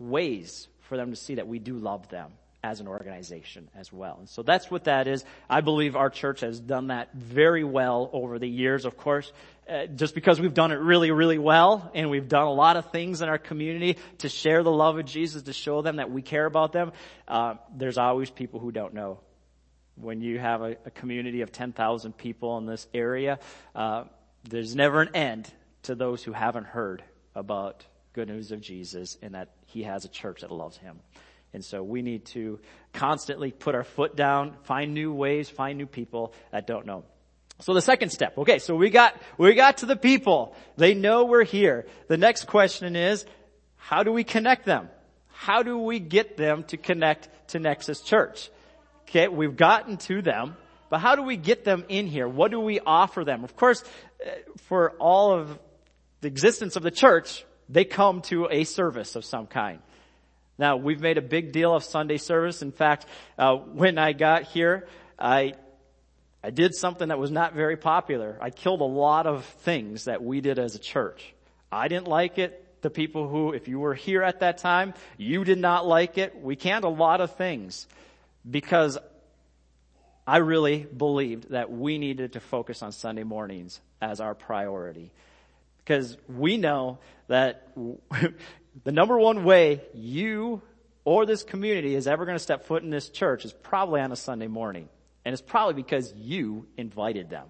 [0.00, 2.32] ways for them to see that we do love them
[2.64, 4.16] as an organization as well.
[4.18, 5.24] And so that's what that is.
[5.48, 9.32] I believe our church has done that very well over the years, of course,
[9.70, 12.90] uh, just because we've done it really, really well and we've done a lot of
[12.90, 16.22] things in our community to share the love of Jesus, to show them that we
[16.22, 16.90] care about them.
[17.28, 19.20] Uh, there's always people who don't know.
[20.00, 23.38] When you have a, a community of 10,000 people in this area,
[23.74, 24.04] uh,
[24.48, 25.50] there's never an end
[25.82, 27.02] to those who haven't heard
[27.34, 31.00] about good news of Jesus and that he has a church that loves him.
[31.52, 32.60] And so we need to
[32.92, 37.04] constantly put our foot down, find new ways, find new people that don't know.
[37.60, 38.38] So the second step.
[38.38, 40.54] Okay, so we got, we got to the people.
[40.76, 41.86] They know we're here.
[42.06, 43.26] The next question is,
[43.76, 44.90] how do we connect them?
[45.28, 48.50] How do we get them to connect to Nexus Church?
[49.08, 50.54] Okay, we've gotten to them,
[50.90, 52.28] but how do we get them in here?
[52.28, 53.42] What do we offer them?
[53.42, 53.82] Of course,
[54.24, 54.30] uh,
[54.64, 55.58] for all of
[56.20, 59.80] the existence of the church, they come to a service of some kind.
[60.58, 62.60] Now, we've made a big deal of Sunday service.
[62.60, 63.06] In fact,
[63.38, 64.86] uh, when I got here,
[65.18, 65.54] I
[66.42, 68.38] I did something that was not very popular.
[68.40, 71.34] I killed a lot of things that we did as a church.
[71.72, 72.82] I didn't like it.
[72.82, 76.40] The people who, if you were here at that time, you did not like it.
[76.40, 77.88] We canned a lot of things
[78.48, 78.98] because
[80.26, 85.10] I really believed that we needed to focus on Sunday mornings as our priority.
[85.78, 86.98] Because we know
[87.28, 87.68] that
[88.84, 90.60] the number one way you
[91.04, 94.12] or this community is ever going to step foot in this church is probably on
[94.12, 94.90] a Sunday morning.
[95.24, 97.46] And it's probably because you invited them.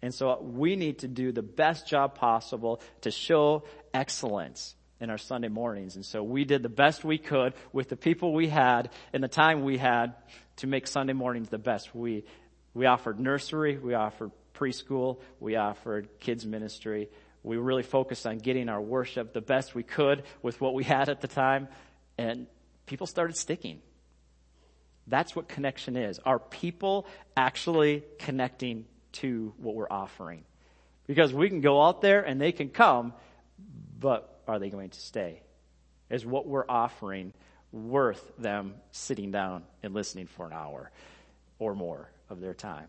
[0.00, 5.18] And so we need to do the best job possible to show excellence in our
[5.18, 5.96] Sunday mornings.
[5.96, 9.28] And so we did the best we could with the people we had and the
[9.28, 10.14] time we had
[10.58, 11.92] to make Sunday mornings the best.
[11.92, 12.24] We,
[12.72, 17.10] we offered nursery, we offered preschool, we offered kids ministry,
[17.42, 21.08] we really focused on getting our worship the best we could with what we had
[21.08, 21.66] at the time,
[22.16, 22.46] and
[22.86, 23.82] people started sticking.
[25.08, 26.20] That's what connection is.
[26.20, 28.84] Are people actually connecting
[29.14, 30.44] to what we're offering?
[31.08, 33.14] Because we can go out there and they can come,
[33.98, 35.42] but are they going to stay?
[36.10, 37.32] Is what we're offering
[37.72, 40.90] worth them sitting down and listening for an hour
[41.58, 42.88] or more of their time?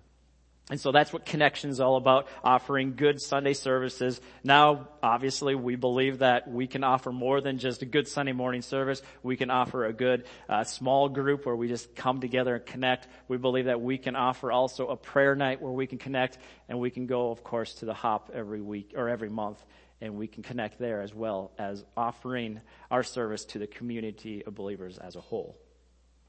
[0.70, 4.22] And so that's what connection is all about, offering good Sunday services.
[4.46, 8.62] Now, obviously, we believe that we can offer more than just a good Sunday morning
[8.62, 9.02] service.
[9.24, 13.10] We can offer a good uh, small group where we just come together and connect.
[13.28, 16.38] We believe that we can offer also a prayer night where we can connect,
[16.70, 19.63] and we can go, of course, to the hop every week or every month,
[20.01, 24.56] and we can connect there as well as offering our service to the community of
[24.56, 25.58] believers as a whole.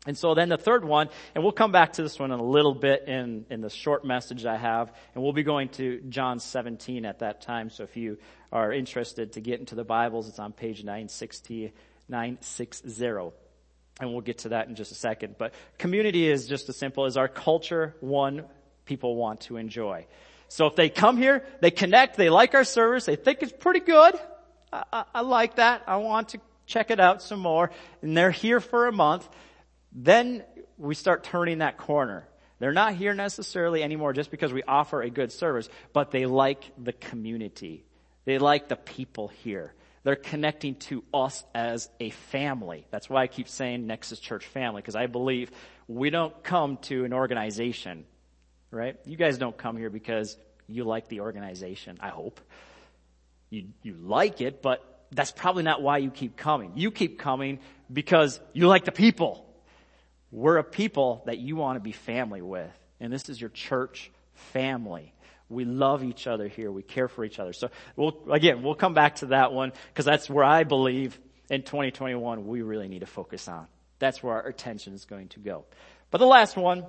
[0.06, 2.44] And so then the third one, and we'll come back to this one in a
[2.44, 6.40] little bit in, in the short message I have, and we'll be going to John
[6.40, 7.70] 17 at that time.
[7.70, 8.18] So if you
[8.52, 11.72] are interested to get into the Bibles, it's on page 960,
[12.08, 13.30] 960.
[14.00, 15.36] And we'll get to that in just a second.
[15.38, 18.44] But community is just as simple as our culture, one
[18.84, 20.06] people want to enjoy.
[20.54, 23.80] So if they come here, they connect, they like our service, they think it's pretty
[23.80, 24.14] good.
[24.72, 25.82] I, I, I like that.
[25.86, 27.70] I want to check it out some more.
[28.02, 29.28] And they're here for a month
[29.94, 30.42] then
[30.76, 32.26] we start turning that corner.
[32.58, 36.72] They're not here necessarily anymore just because we offer a good service, but they like
[36.82, 37.84] the community.
[38.24, 39.72] They like the people here.
[40.02, 42.86] They're connecting to us as a family.
[42.90, 45.50] That's why I keep saying Nexus Church family, because I believe
[45.88, 48.04] we don't come to an organization,
[48.70, 48.96] right?
[49.06, 50.36] You guys don't come here because
[50.68, 52.40] you like the organization, I hope.
[53.50, 56.72] You, you like it, but that's probably not why you keep coming.
[56.74, 57.60] You keep coming
[57.92, 59.46] because you like the people.
[60.30, 62.72] We're a people that you want to be family with.
[63.00, 65.12] And this is your church family.
[65.48, 66.72] We love each other here.
[66.72, 67.52] We care for each other.
[67.52, 71.18] So we'll, again, we'll come back to that one because that's where I believe
[71.50, 73.66] in 2021 we really need to focus on.
[73.98, 75.64] That's where our attention is going to go.
[76.10, 76.84] But the last one,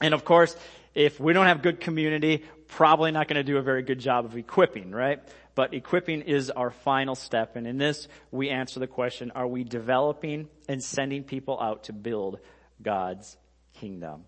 [0.00, 0.54] and of course,
[0.94, 4.24] if we don't have good community, probably not going to do a very good job
[4.24, 5.20] of equipping, right?
[5.54, 7.56] But equipping is our final step.
[7.56, 11.92] And in this, we answer the question, are we developing and sending people out to
[11.92, 12.40] build
[12.82, 13.36] God's
[13.74, 14.24] kingdom.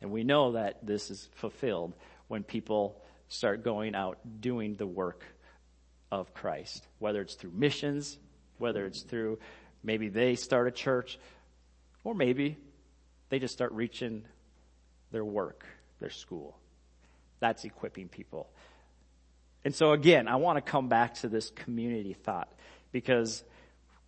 [0.00, 1.94] And we know that this is fulfilled
[2.28, 5.24] when people start going out doing the work
[6.10, 8.18] of Christ, whether it's through missions,
[8.58, 9.38] whether it's through
[9.82, 11.18] maybe they start a church,
[12.04, 12.56] or maybe
[13.28, 14.24] they just start reaching
[15.12, 15.64] their work
[16.00, 16.56] their school.
[17.40, 18.48] That's equipping people.
[19.64, 22.48] And so again, I want to come back to this community thought
[22.92, 23.42] because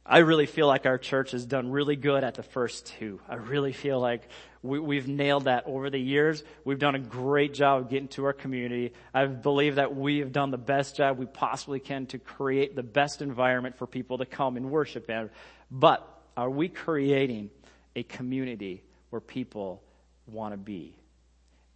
[0.05, 3.21] I really feel like our church has done really good at the first two.
[3.29, 4.29] I really feel like
[4.63, 6.43] we, have nailed that over the years.
[6.65, 8.93] We've done a great job of getting to our community.
[9.15, 12.83] I believe that we have done the best job we possibly can to create the
[12.83, 15.31] best environment for people to come and worship in.
[15.71, 16.07] But
[16.37, 17.51] are we creating
[17.95, 19.83] a community where people
[20.27, 20.97] want to be?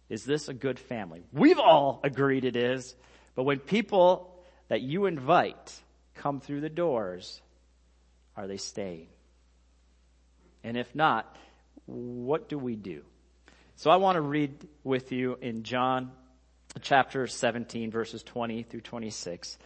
[0.09, 1.23] Is this a good family?
[1.33, 2.95] We've all agreed it is.
[3.35, 4.33] But when people
[4.69, 5.73] that you invite
[6.15, 7.41] come through the doors,
[8.35, 9.07] are they staying?
[10.63, 11.35] And if not,
[11.85, 13.03] what do we do?
[13.75, 16.11] So I want to read with you in John
[16.81, 19.57] chapter 17 verses 20 through 26.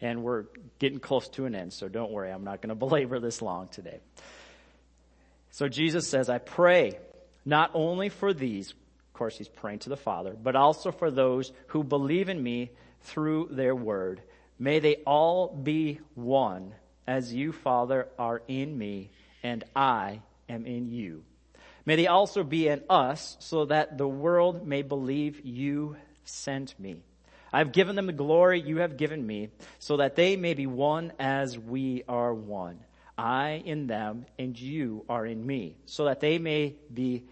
[0.00, 0.46] And we're
[0.78, 3.68] getting close to an end, so don't worry, I'm not going to belabor this long
[3.68, 4.00] today.
[5.50, 6.98] So Jesus says, I pray
[7.44, 8.74] not only for these,
[9.14, 12.72] of course he's praying to the Father, but also for those who believe in me
[13.02, 14.20] through their word.
[14.58, 16.74] May they all be one
[17.06, 19.12] as you, Father, are in me
[19.44, 21.22] and I am in you.
[21.86, 25.94] May they also be in us so that the world may believe you
[26.24, 26.96] sent me.
[27.52, 31.12] I've given them the glory you have given me so that they may be one
[31.20, 32.80] as we are one.
[33.16, 37.22] I in them and you are in me so that they may be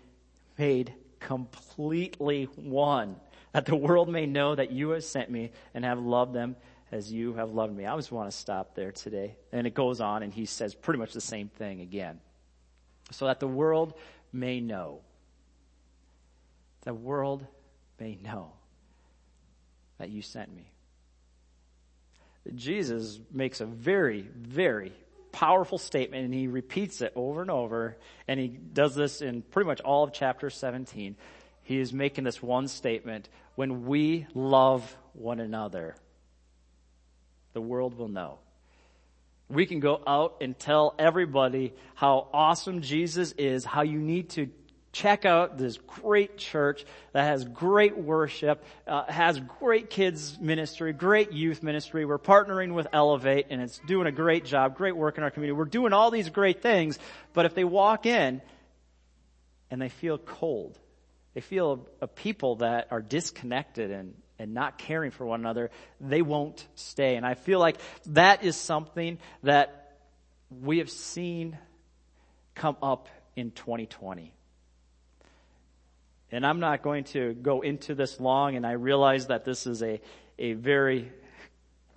[0.56, 0.94] made
[1.26, 3.16] completely one.
[3.52, 6.56] That the world may know that you have sent me and have loved them
[6.90, 7.86] as you have loved me.
[7.86, 9.36] I just want to stop there today.
[9.52, 12.20] And it goes on and he says pretty much the same thing again.
[13.10, 13.94] So that the world
[14.32, 15.00] may know.
[16.82, 17.46] The world
[18.00, 18.52] may know
[19.98, 20.70] that you sent me.
[22.54, 24.92] Jesus makes a very, very
[25.32, 27.96] powerful statement and he repeats it over and over
[28.28, 31.16] and he does this in pretty much all of chapter 17.
[31.62, 33.28] He is making this one statement.
[33.54, 35.96] When we love one another,
[37.52, 38.38] the world will know.
[39.48, 44.48] We can go out and tell everybody how awesome Jesus is, how you need to
[44.92, 51.32] check out this great church that has great worship, uh, has great kids ministry, great
[51.32, 52.04] youth ministry.
[52.04, 55.56] We're partnering with Elevate and it's doing a great job, great work in our community.
[55.56, 56.98] We're doing all these great things,
[57.32, 58.42] but if they walk in
[59.70, 60.78] and they feel cold,
[61.34, 65.70] they feel a, a people that are disconnected and, and not caring for one another,
[66.00, 67.16] they won't stay.
[67.16, 69.96] And I feel like that is something that
[70.50, 71.56] we have seen
[72.54, 74.34] come up in 2020.
[76.32, 79.82] And I'm not going to go into this long, and I realize that this is
[79.82, 80.00] a,
[80.38, 81.12] a very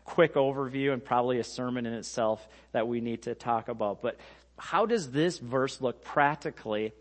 [0.04, 4.02] quick overview and probably a sermon in itself that we need to talk about.
[4.02, 4.20] But
[4.58, 6.94] how does this verse look practically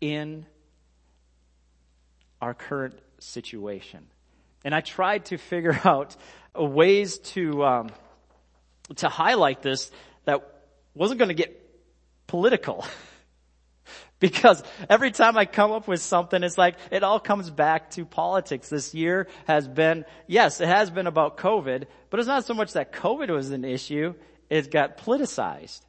[0.00, 0.46] in
[2.40, 4.06] our current situation?
[4.64, 6.16] And I tried to figure out
[6.54, 7.90] ways to, um,
[8.96, 9.90] to highlight this
[10.24, 10.42] that
[10.94, 11.56] wasn't going to get
[12.26, 12.86] political.
[14.28, 18.04] because every time I come up with something, it's like it all comes back to
[18.04, 18.68] politics.
[18.68, 22.74] This year has been, yes, it has been about COVID, but it's not so much
[22.74, 24.14] that COVID was an issue,
[24.50, 25.80] it got politicized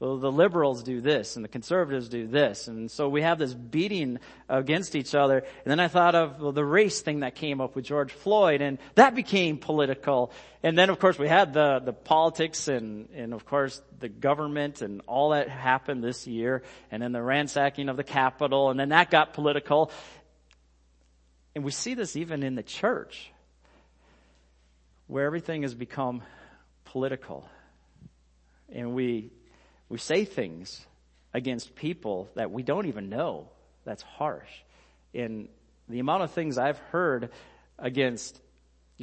[0.00, 2.66] well, the liberals do this and the conservatives do this.
[2.66, 4.18] And so we have this beating
[4.48, 5.38] against each other.
[5.38, 8.60] And then I thought of well, the race thing that came up with George Floyd
[8.60, 10.32] and that became political.
[10.64, 14.82] And then of course we had the, the politics and, and of course the government
[14.82, 16.64] and all that happened this year.
[16.90, 19.92] And then the ransacking of the Capitol and then that got political.
[21.54, 23.30] And we see this even in the church
[25.06, 26.22] where everything has become
[26.84, 27.48] political.
[28.68, 29.30] And we
[29.94, 30.84] we say things
[31.32, 33.48] against people that we don't even know.
[33.84, 34.50] That's harsh.
[35.14, 35.48] And
[35.88, 37.30] the amount of things I've heard
[37.78, 38.40] against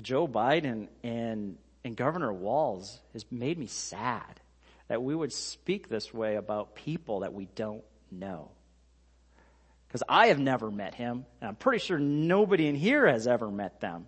[0.01, 4.41] Joe Biden and, and Governor Walz has made me sad
[4.89, 8.51] that we would speak this way about people that we don't know.
[9.87, 13.49] Because I have never met him, and I'm pretty sure nobody in here has ever
[13.49, 14.07] met them.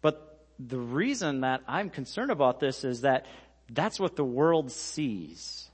[0.00, 3.26] But the reason that I'm concerned about this is that
[3.68, 5.67] that's what the world sees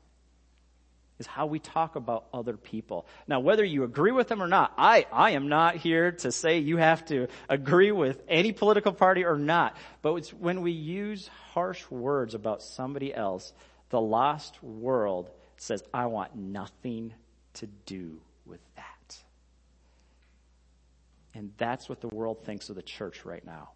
[1.18, 3.06] is how we talk about other people.
[3.28, 6.58] Now, whether you agree with them or not, I, I am not here to say
[6.58, 9.76] you have to agree with any political party or not.
[10.02, 13.52] But it's when we use harsh words about somebody else,
[13.90, 17.14] the lost world says, I want nothing
[17.54, 19.16] to do with that.
[21.32, 23.70] And that's what the world thinks of the church right now.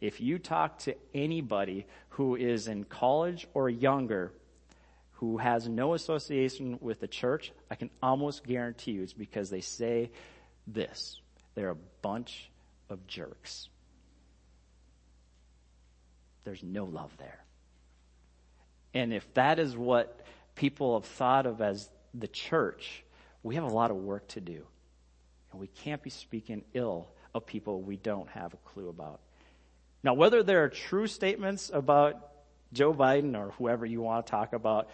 [0.00, 4.32] If you talk to anybody who is in college or younger,
[5.22, 9.60] who has no association with the church, I can almost guarantee you it's because they
[9.60, 10.10] say
[10.66, 11.20] this.
[11.54, 12.50] They're a bunch
[12.90, 13.68] of jerks.
[16.42, 17.38] There's no love there.
[18.94, 23.04] And if that is what people have thought of as the church,
[23.44, 24.66] we have a lot of work to do.
[25.52, 29.20] And we can't be speaking ill of people we don't have a clue about.
[30.02, 32.28] Now, whether there are true statements about
[32.72, 34.88] Joe Biden or whoever you want to talk about,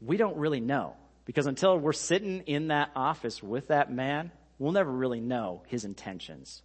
[0.00, 0.94] we don't really know.
[1.24, 5.84] Because until we're sitting in that office with that man, we'll never really know his
[5.84, 6.62] intentions.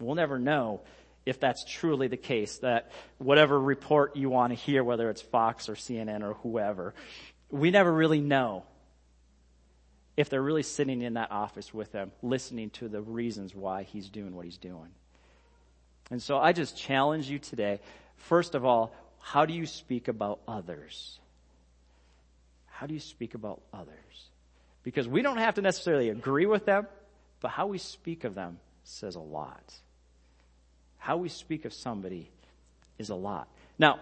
[0.00, 0.80] We'll never know
[1.24, 5.68] if that's truly the case, that whatever report you want to hear, whether it's Fox
[5.68, 6.94] or CNN or whoever,
[7.48, 8.64] we never really know
[10.16, 14.10] if they're really sitting in that office with him, listening to the reasons why he's
[14.10, 14.88] doing what he's doing.
[16.10, 17.80] And so I just challenge you today,
[18.16, 18.92] first of all,
[19.22, 21.18] how do you speak about others?
[22.66, 23.94] How do you speak about others?
[24.82, 26.86] Because we don't have to necessarily agree with them,
[27.40, 29.72] but how we speak of them says a lot.
[30.98, 32.28] How we speak of somebody
[32.98, 33.48] is a lot.
[33.78, 34.00] Now,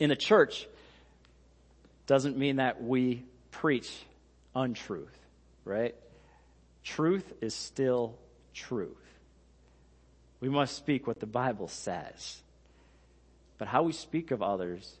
[0.00, 0.66] in the church,
[2.06, 3.22] doesn't mean that we
[3.52, 3.90] preach
[4.54, 5.16] untruth,
[5.64, 5.94] right?
[6.82, 8.16] Truth is still
[8.54, 8.90] truth.
[10.40, 12.40] We must speak what the Bible says.
[13.58, 14.96] But how we speak of others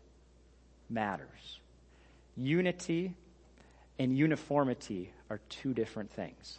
[0.88, 1.60] matters.
[2.36, 3.14] Unity
[3.98, 6.58] and uniformity are two different things.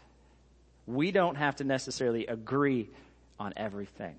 [0.86, 2.90] We don't have to necessarily agree
[3.40, 4.16] on everything.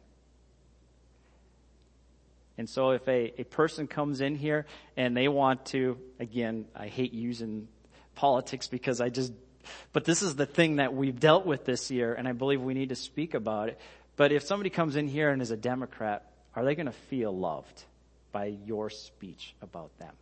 [2.56, 4.66] And so if a, a person comes in here
[4.96, 7.68] and they want to, again, I hate using
[8.16, 9.32] politics because I just,
[9.92, 12.74] but this is the thing that we've dealt with this year and I believe we
[12.74, 13.78] need to speak about it.
[14.16, 16.27] But if somebody comes in here and is a Democrat,
[16.58, 17.84] are they going to feel loved
[18.32, 20.12] by your speech about them?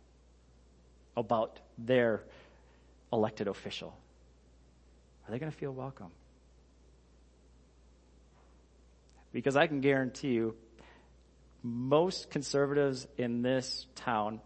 [1.15, 2.21] About their
[3.11, 3.97] elected official?
[5.27, 6.11] Are they going to feel welcome?
[9.33, 10.53] Because I can guarantee you,
[11.63, 14.39] most conservatives in this town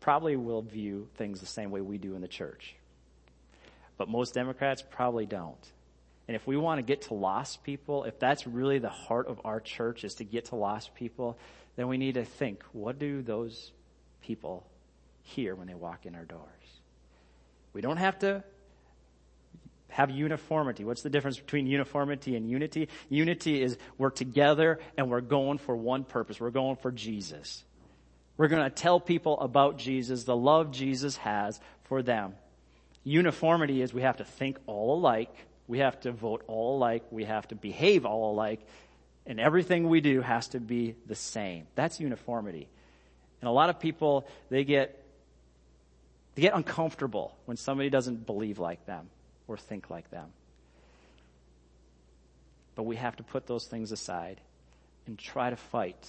[0.00, 2.74] probably will view things the same way we do in the church.
[3.96, 5.72] But most Democrats probably don't.
[6.28, 9.40] And if we want to get to lost people, if that's really the heart of
[9.44, 11.38] our church is to get to lost people,
[11.76, 13.70] then we need to think, what do those
[14.22, 14.66] people
[15.22, 16.42] hear when they walk in our doors?
[17.72, 18.42] We don't have to
[19.88, 20.84] have uniformity.
[20.84, 22.88] What's the difference between uniformity and unity?
[23.08, 26.40] Unity is we're together and we're going for one purpose.
[26.40, 27.62] We're going for Jesus.
[28.36, 32.34] We're going to tell people about Jesus, the love Jesus has for them.
[33.04, 35.34] Uniformity is we have to think all alike
[35.68, 37.04] we have to vote all alike.
[37.10, 38.60] We have to behave all alike.
[39.26, 41.66] And everything we do has to be the same.
[41.74, 42.68] That's uniformity.
[43.40, 45.02] And a lot of people, they get,
[46.34, 49.08] they get uncomfortable when somebody doesn't believe like them
[49.48, 50.28] or think like them.
[52.76, 54.40] But we have to put those things aside
[55.06, 56.08] and try to fight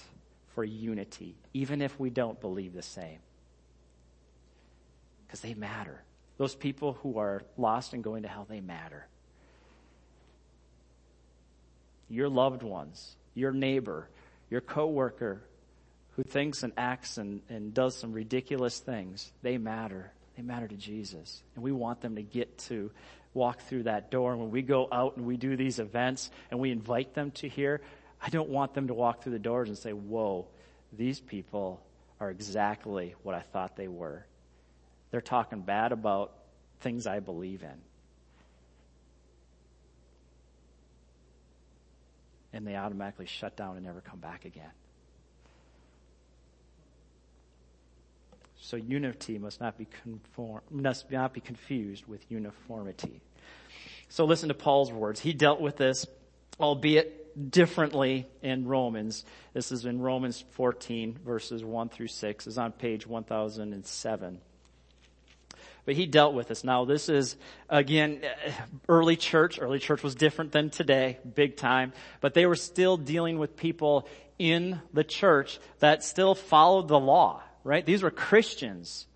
[0.54, 3.18] for unity, even if we don't believe the same.
[5.26, 6.02] Because they matter.
[6.36, 9.06] Those people who are lost and going to hell, they matter
[12.08, 14.08] your loved ones, your neighbor,
[14.50, 15.42] your coworker
[16.16, 20.12] who thinks and acts and, and does some ridiculous things, they matter.
[20.36, 21.42] They matter to Jesus.
[21.54, 22.90] And we want them to get to
[23.34, 24.32] walk through that door.
[24.32, 27.48] And when we go out and we do these events and we invite them to
[27.48, 27.80] here,
[28.20, 30.46] I don't want them to walk through the doors and say, whoa,
[30.92, 31.80] these people
[32.20, 34.26] are exactly what I thought they were.
[35.10, 36.32] They're talking bad about
[36.80, 37.87] things I believe in.
[42.58, 44.72] And they automatically shut down and never come back again.
[48.60, 53.20] So unity must not be conform, must not be confused with uniformity.
[54.08, 55.20] So listen to Paul's words.
[55.20, 56.04] He dealt with this,
[56.58, 59.24] albeit differently in Romans.
[59.52, 62.46] This is in Romans 14 verses 1 through 6.
[62.48, 64.40] is on page 1007
[65.88, 66.64] but he dealt with this.
[66.64, 67.34] Now this is,
[67.70, 68.20] again,
[68.90, 69.58] early church.
[69.58, 74.06] Early church was different than today, big time, but they were still dealing with people
[74.38, 77.86] in the church that still followed the law, right?
[77.86, 79.06] These were Christians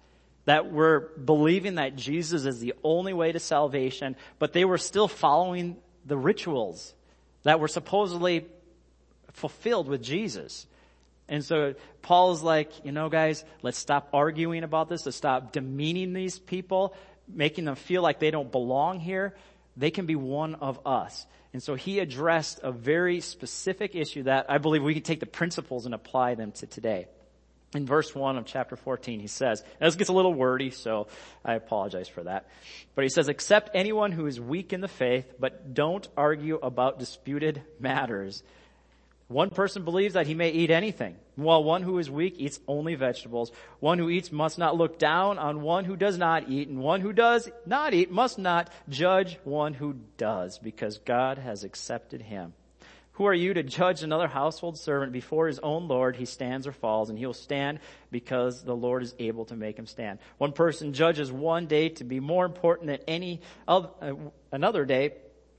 [0.47, 5.09] that were believing that Jesus is the only way to salvation, but they were still
[5.09, 6.95] following the rituals
[7.43, 8.47] that were supposedly
[9.35, 10.67] fulfilled with Jesus.
[11.33, 15.07] And so Paul's like, you know, guys, let's stop arguing about this.
[15.07, 16.95] Let's stop demeaning these people,
[17.27, 19.35] making them feel like they don't belong here.
[19.75, 21.27] They can be one of us.
[21.55, 25.27] And so he addressed a very specific issue that I believe we can take the
[25.27, 27.07] principles and apply them to today.
[27.75, 31.09] in verse 1 of chapter 14, he says, this gets a little wordy, so
[31.45, 32.47] I apologize for that.
[32.95, 36.99] But he says, accept anyone who is weak in the faith, but don't argue about
[36.99, 38.43] disputed matters.
[39.29, 42.95] One person believes that he may eat anything, while one who is weak eats only
[42.95, 43.53] vegetables.
[43.81, 47.01] One who eats must not look down on one who does not eat, and one
[47.01, 52.53] who does not eat must not judge one who does, because God has accepted him.
[53.17, 56.17] Who are you to judge another household servant before his own Lord?
[56.17, 57.81] He stands or falls, and he will stand
[58.11, 60.19] because the Lord is able to make him stand.
[60.39, 64.15] One person judges one day to be more important than any other, uh,
[64.51, 65.13] another day,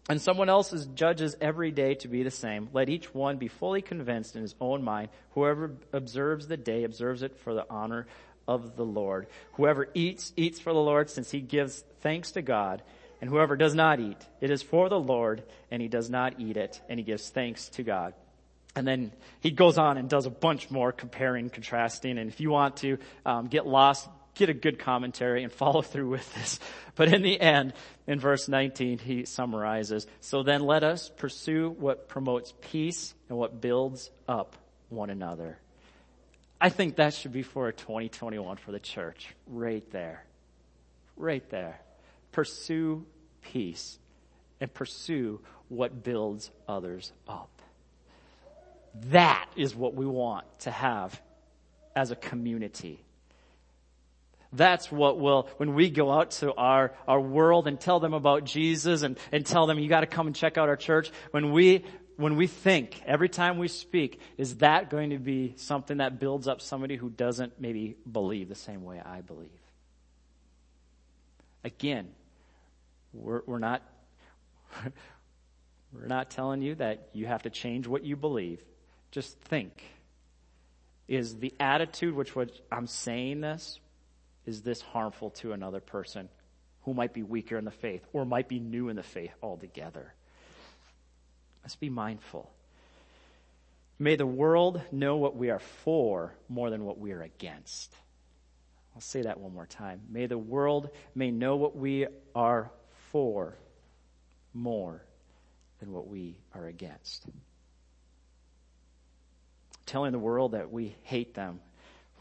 [0.09, 2.69] and someone else judges every day to be the same.
[2.73, 5.09] Let each one be fully convinced in his own mind.
[5.31, 8.05] Whoever observes the day observes it for the honor
[8.47, 9.27] of the Lord.
[9.53, 12.81] Whoever eats, eats for the Lord since he gives thanks to God.
[13.21, 16.57] And whoever does not eat, it is for the Lord, and he does not eat
[16.57, 18.13] it, and he gives thanks to God.
[18.75, 22.49] And then he goes on and does a bunch more comparing, contrasting, and if you
[22.49, 26.59] want to um, get lost, get a good commentary and follow through with this.
[26.95, 27.73] But in the end,
[28.07, 33.61] in verse 19, he summarizes, so then let us pursue what promotes peace and what
[33.61, 34.55] builds up
[34.89, 35.57] one another.
[36.61, 39.35] I think that should be for a 2021 for the church.
[39.47, 40.23] Right there.
[41.17, 41.81] Right there.
[42.31, 43.05] Pursue
[43.41, 43.99] peace
[44.61, 47.61] and pursue what builds others up.
[49.09, 51.19] That is what we want to have
[51.95, 53.02] as a community.
[54.53, 58.45] That's what will, when we go out to our, our world and tell them about
[58.45, 61.83] Jesus and, and tell them you gotta come and check out our church, when we,
[62.17, 66.47] when we think, every time we speak, is that going to be something that builds
[66.47, 69.49] up somebody who doesn't maybe believe the same way I believe?
[71.63, 72.09] Again,
[73.13, 73.81] we're, we're not,
[75.93, 78.61] we're not telling you that you have to change what you believe.
[79.11, 79.83] Just think.
[81.07, 83.79] Is the attitude which what I'm saying this,
[84.45, 86.29] is this harmful to another person
[86.83, 90.13] who might be weaker in the faith or might be new in the faith altogether?
[91.63, 92.51] Let's be mindful.
[93.99, 97.95] May the world know what we are for more than what we are against.
[98.95, 100.01] I'll say that one more time.
[100.09, 102.69] May the world may know what we are
[103.11, 103.57] for
[104.53, 105.03] more
[105.79, 107.25] than what we are against.
[109.85, 111.59] Telling the world that we hate them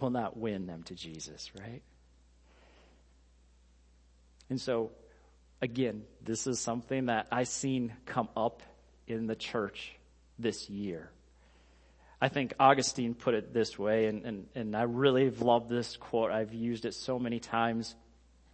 [0.01, 1.83] will not win them to Jesus, right?
[4.53, 4.91] And so,
[5.63, 8.63] again, this is something that I've seen come up
[9.07, 9.95] in the church
[10.39, 11.11] this year.
[12.21, 16.31] I think Augustine put it this way, and, and, and I really love this quote.
[16.31, 17.95] I've used it so many times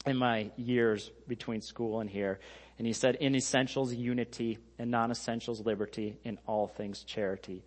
[0.06, 2.38] in my years between school and here.
[2.78, 7.64] And he said, in essentials, unity, in non-essentials, liberty, in all things, charity.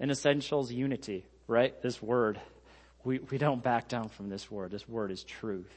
[0.00, 1.78] In essentials, unity, right?
[1.82, 2.40] This word.
[3.04, 4.70] We, we don't back down from this word.
[4.70, 5.70] This word is truth.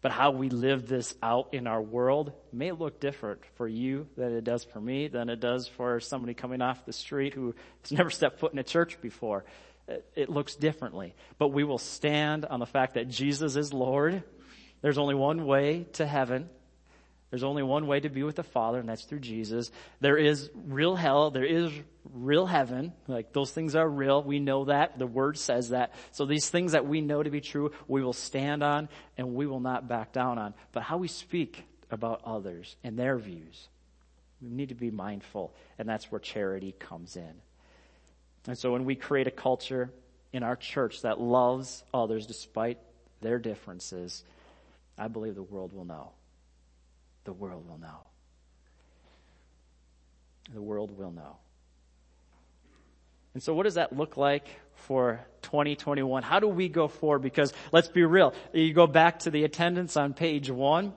[0.00, 4.32] But how we live this out in our world may look different for you than
[4.32, 7.92] it does for me, than it does for somebody coming off the street who has
[7.92, 9.44] never stepped foot in a church before.
[10.14, 11.14] It looks differently.
[11.38, 14.22] But we will stand on the fact that Jesus is Lord
[14.80, 16.48] there's only one way to heaven.
[17.30, 19.70] There's only one way to be with the Father, and that's through Jesus.
[20.00, 21.30] There is real hell.
[21.30, 21.70] There is
[22.14, 22.94] real heaven.
[23.06, 24.22] Like those things are real.
[24.22, 24.98] We know that.
[24.98, 25.92] The Word says that.
[26.12, 29.46] So these things that we know to be true, we will stand on and we
[29.46, 30.54] will not back down on.
[30.72, 33.68] But how we speak about others and their views,
[34.40, 37.34] we need to be mindful, and that's where charity comes in.
[38.46, 39.90] And so when we create a culture
[40.32, 42.78] in our church that loves others despite
[43.20, 44.24] their differences,
[44.96, 46.12] I believe the world will know.
[47.28, 48.06] The world will know.
[50.54, 51.36] The world will know.
[53.34, 56.22] And so what does that look like for 2021?
[56.22, 57.18] How do we go forward?
[57.18, 58.32] Because let's be real.
[58.54, 60.94] You go back to the attendance on page one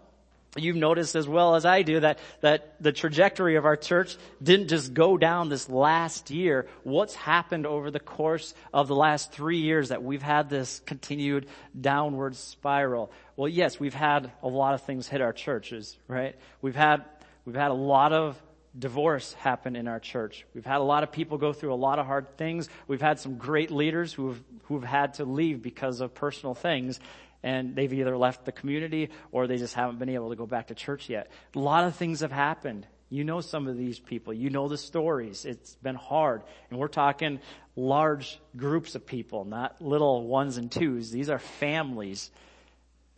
[0.57, 4.67] you've noticed as well as I do that, that the trajectory of our church didn't
[4.67, 6.67] just go down this last year.
[6.83, 11.47] What's happened over the course of the last three years that we've had this continued
[11.79, 13.11] downward spiral?
[13.37, 16.35] Well, yes, we've had a lot of things hit our churches, right?
[16.61, 17.05] We've had,
[17.45, 18.41] we've had a lot of
[18.77, 20.45] divorce happen in our church.
[20.53, 22.69] We've had a lot of people go through a lot of hard things.
[22.87, 26.99] We've had some great leaders who've, who've had to leave because of personal things
[27.43, 30.67] and they've either left the community or they just haven't been able to go back
[30.67, 31.31] to church yet.
[31.55, 32.85] A lot of things have happened.
[33.09, 34.33] You know some of these people.
[34.33, 35.43] You know the stories.
[35.45, 36.43] It's been hard.
[36.69, 37.39] And we're talking
[37.75, 41.11] large groups of people, not little ones and twos.
[41.11, 42.31] These are families.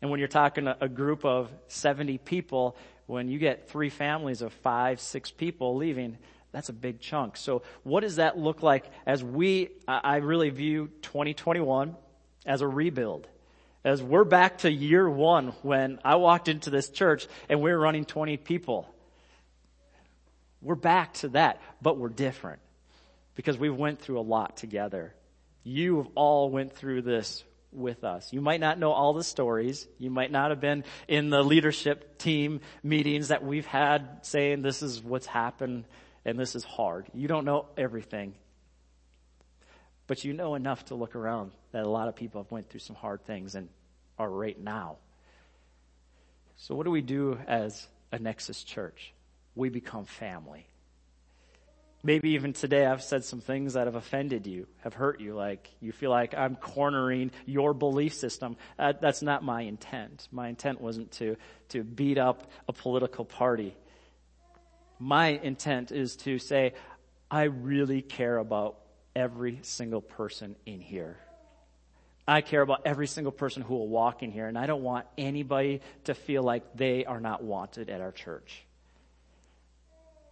[0.01, 4.51] And when you're talking a, group of 70 people, when you get three families of
[4.53, 6.17] five, six people leaving,
[6.51, 7.38] that's a big chunk.
[7.38, 11.95] So what does that look like as we, I really view 2021
[12.45, 13.28] as a rebuild.
[13.84, 18.05] As we're back to year one when I walked into this church and we're running
[18.05, 18.88] 20 people.
[20.61, 22.61] We're back to that, but we're different
[23.36, 25.13] because we went through a lot together.
[25.63, 28.31] You have all went through this with us.
[28.31, 29.86] You might not know all the stories.
[29.97, 34.81] You might not have been in the leadership team meetings that we've had saying this
[34.81, 35.84] is what's happened
[36.23, 37.07] and this is hard.
[37.13, 38.36] You don't know everything.
[40.07, 42.80] But you know enough to look around that a lot of people have went through
[42.80, 43.67] some hard things and
[44.17, 44.97] are right now.
[46.55, 49.11] So what do we do as a Nexus church?
[49.55, 50.67] We become family.
[52.03, 55.69] Maybe even today I've said some things that have offended you, have hurt you, like
[55.80, 58.55] you feel like I'm cornering your belief system.
[58.78, 60.28] Uh, that's not my intent.
[60.32, 61.38] My intent wasn't to,
[61.69, 63.76] to beat up a political party.
[64.99, 66.74] My intent is to say,
[67.32, 68.78] I really care about
[69.15, 71.17] every single person in here.
[72.28, 75.05] I care about every single person who will walk in here, and I don't want
[75.17, 78.63] anybody to feel like they are not wanted at our church.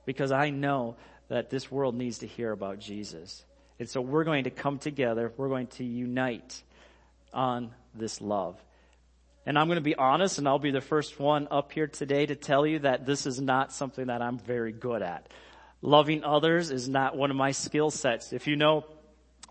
[0.05, 0.95] Because I know
[1.27, 3.43] that this world needs to hear about Jesus.
[3.79, 6.61] And so we're going to come together, we're going to unite
[7.33, 8.57] on this love.
[9.45, 12.25] And I'm going to be honest, and I'll be the first one up here today
[12.25, 15.27] to tell you that this is not something that I'm very good at.
[15.81, 18.33] Loving others is not one of my skill sets.
[18.33, 18.85] If you know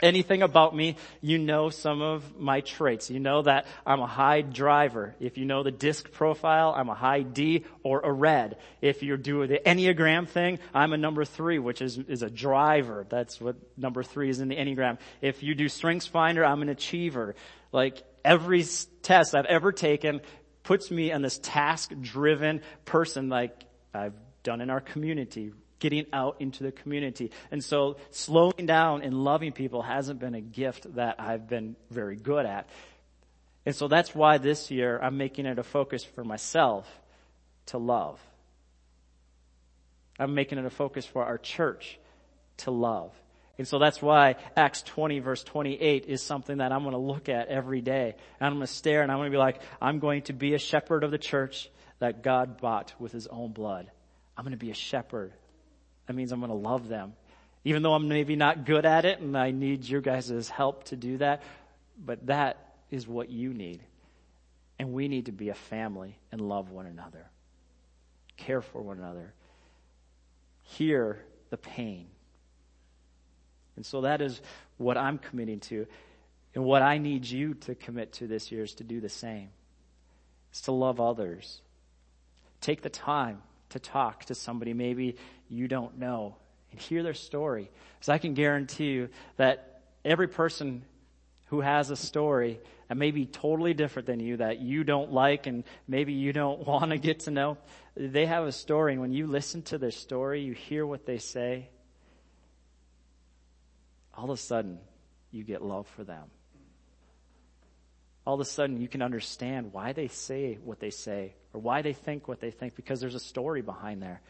[0.02, 3.10] anything about me, you know some of my traits.
[3.10, 5.14] You know that I'm a high driver.
[5.20, 8.56] If you know the disc profile, I'm a high D or a red.
[8.80, 13.06] If you do the Enneagram thing, I'm a number three, which is, is a driver.
[13.08, 14.98] That's what number three is in the Enneagram.
[15.20, 17.34] If you do Strengths Finder, I'm an achiever.
[17.72, 18.64] Like every
[19.02, 20.20] test I've ever taken
[20.62, 26.36] puts me on this task driven person like I've done in our community getting out
[26.38, 27.32] into the community.
[27.50, 32.16] And so slowing down and loving people hasn't been a gift that I've been very
[32.16, 32.68] good at.
[33.66, 36.88] And so that's why this year I'm making it a focus for myself
[37.66, 38.20] to love.
[40.18, 41.98] I'm making it a focus for our church
[42.58, 43.12] to love.
[43.58, 47.28] And so that's why Acts 20 verse 28 is something that I'm going to look
[47.28, 48.14] at every day.
[48.38, 50.54] And I'm going to stare and I'm going to be like, I'm going to be
[50.54, 53.90] a shepherd of the church that God bought with his own blood.
[54.36, 55.32] I'm going to be a shepherd
[56.10, 57.12] that means I'm going to love them.
[57.62, 60.96] Even though I'm maybe not good at it and I need your guys' help to
[60.96, 61.40] do that,
[62.04, 63.80] but that is what you need.
[64.80, 67.30] And we need to be a family and love one another,
[68.36, 69.32] care for one another,
[70.64, 72.08] hear the pain.
[73.76, 74.40] And so that is
[74.78, 75.86] what I'm committing to.
[76.56, 79.50] And what I need you to commit to this year is to do the same.
[80.50, 81.60] It's to love others.
[82.60, 85.16] Take the time to talk to somebody maybe
[85.48, 86.36] you don't know
[86.70, 87.70] and hear their story.
[87.94, 90.84] Because I can guarantee you that every person
[91.46, 95.46] who has a story that may be totally different than you that you don't like
[95.46, 97.58] and maybe you don't want to get to know,
[97.96, 101.18] they have a story and when you listen to their story, you hear what they
[101.18, 101.68] say,
[104.14, 104.78] all of a sudden
[105.30, 106.24] you get love for them.
[108.26, 111.82] All of a sudden you can understand why they say what they say or why
[111.82, 114.20] they think what they think because there's a story behind there.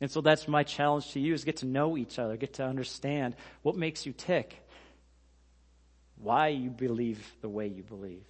[0.00, 2.64] And so that's my challenge to you is get to know each other, get to
[2.64, 4.62] understand what makes you tick,
[6.16, 8.24] why you believe the way you believe.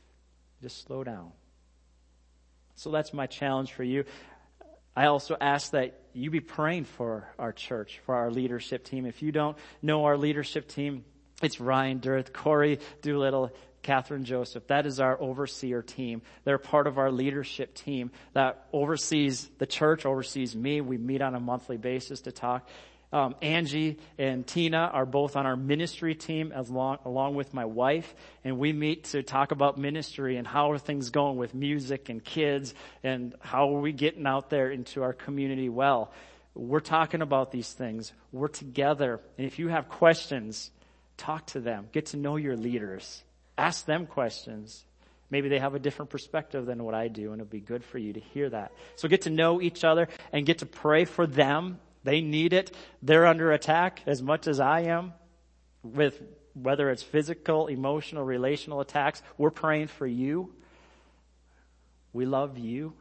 [0.63, 1.33] Just slow down.
[2.77, 4.05] So that's my challenge for you.
[4.95, 9.05] I also ask that you be praying for our church, for our leadership team.
[9.05, 11.05] If you don't know our leadership team,
[11.43, 13.53] it's Ryan Dirth, Corey Doolittle,
[13.87, 14.66] Catherine Joseph.
[14.66, 16.20] That is our overseer team.
[16.43, 20.80] They're part of our leadership team that oversees the church, oversees me.
[20.80, 22.68] We meet on a monthly basis to talk.
[23.12, 28.12] Um, Angie and Tina are both on our ministry team along, along with my wife,
[28.43, 32.24] and we meet to talk about ministry and how are things going with music and
[32.24, 32.74] kids
[33.05, 36.11] and how are we getting out there into our community well.
[36.57, 38.12] We're talking about these things.
[38.32, 39.20] We're together.
[39.39, 40.72] And if you have questions,
[41.16, 41.87] talk to them.
[41.93, 43.22] Get to know your leaders.
[43.59, 44.85] Ask them questions.
[45.31, 47.99] Maybe they have a different perspective than what I do, and it'll be good for
[47.99, 48.73] you to hear that.
[48.95, 51.81] So get to know each other and get to pray for them.
[52.05, 52.75] They need it.
[53.03, 55.15] They're under attack as much as I am
[55.83, 56.21] with
[56.55, 59.23] whether it's physical, emotional, relational attacks.
[59.37, 60.55] We're praying for you.
[62.13, 62.95] We love you.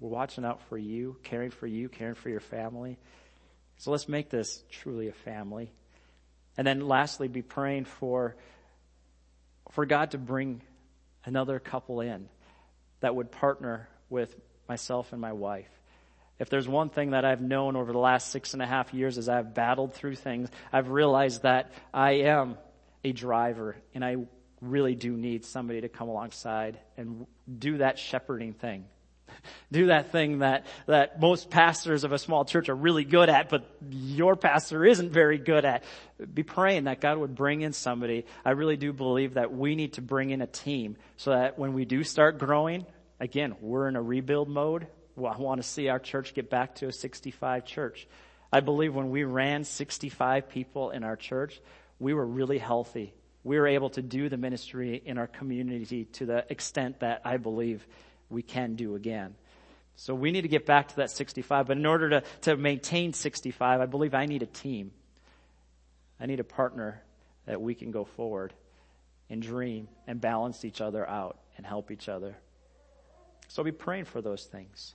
[0.00, 2.98] We're watching out for you, caring for you, caring for your family.
[3.78, 5.70] So let's make this truly a family.
[6.56, 8.36] And then lastly, be praying for
[9.74, 10.62] for God to bring
[11.24, 12.28] another couple in
[13.00, 14.34] that would partner with
[14.68, 15.68] myself and my wife.
[16.38, 19.18] If there's one thing that I've known over the last six and a half years
[19.18, 22.56] as I've battled through things, I've realized that I am
[23.02, 24.16] a driver and I
[24.60, 27.26] really do need somebody to come alongside and
[27.58, 28.86] do that shepherding thing.
[29.72, 33.48] do that thing that, that most pastors of a small church are really good at,
[33.48, 35.84] but your pastor isn't very good at.
[36.32, 38.26] Be praying that God would bring in somebody.
[38.44, 41.72] I really do believe that we need to bring in a team so that when
[41.72, 42.86] we do start growing,
[43.20, 44.86] again, we're in a rebuild mode.
[45.16, 48.08] I want to see our church get back to a 65 church.
[48.52, 51.60] I believe when we ran 65 people in our church,
[51.98, 53.14] we were really healthy.
[53.42, 57.36] We were able to do the ministry in our community to the extent that I
[57.36, 57.86] believe
[58.34, 59.34] we can do again.
[59.96, 61.68] So we need to get back to that 65.
[61.68, 64.90] But in order to, to maintain 65, I believe I need a team.
[66.20, 67.02] I need a partner
[67.46, 68.52] that we can go forward
[69.30, 72.36] and dream and balance each other out and help each other.
[73.48, 74.94] So be praying for those things.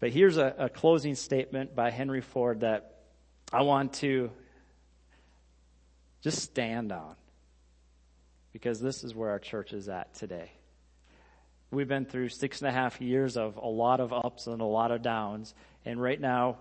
[0.00, 2.94] But here's a, a closing statement by Henry Ford that
[3.52, 4.30] I want to
[6.22, 7.16] just stand on
[8.52, 10.52] because this is where our church is at today.
[11.70, 14.64] We've been through six and a half years of a lot of ups and a
[14.64, 15.54] lot of downs.
[15.84, 16.58] And right now,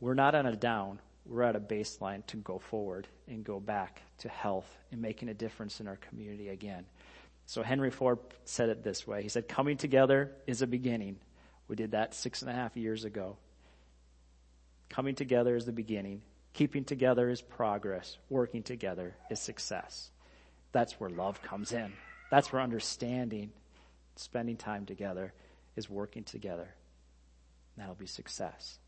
[0.00, 1.00] we're not on a down.
[1.24, 5.34] We're at a baseline to go forward and go back to health and making a
[5.34, 6.84] difference in our community again.
[7.46, 9.22] So Henry Ford said it this way.
[9.22, 11.16] He said, coming together is a beginning.
[11.68, 13.36] We did that six and a half years ago.
[14.88, 16.22] Coming together is the beginning.
[16.54, 18.18] Keeping together is progress.
[18.28, 20.10] Working together is success.
[20.72, 21.92] That's where love comes in.
[22.30, 23.52] That's where understanding
[24.16, 25.32] spending time together
[25.76, 26.68] is working together.
[27.76, 28.78] That'll be success.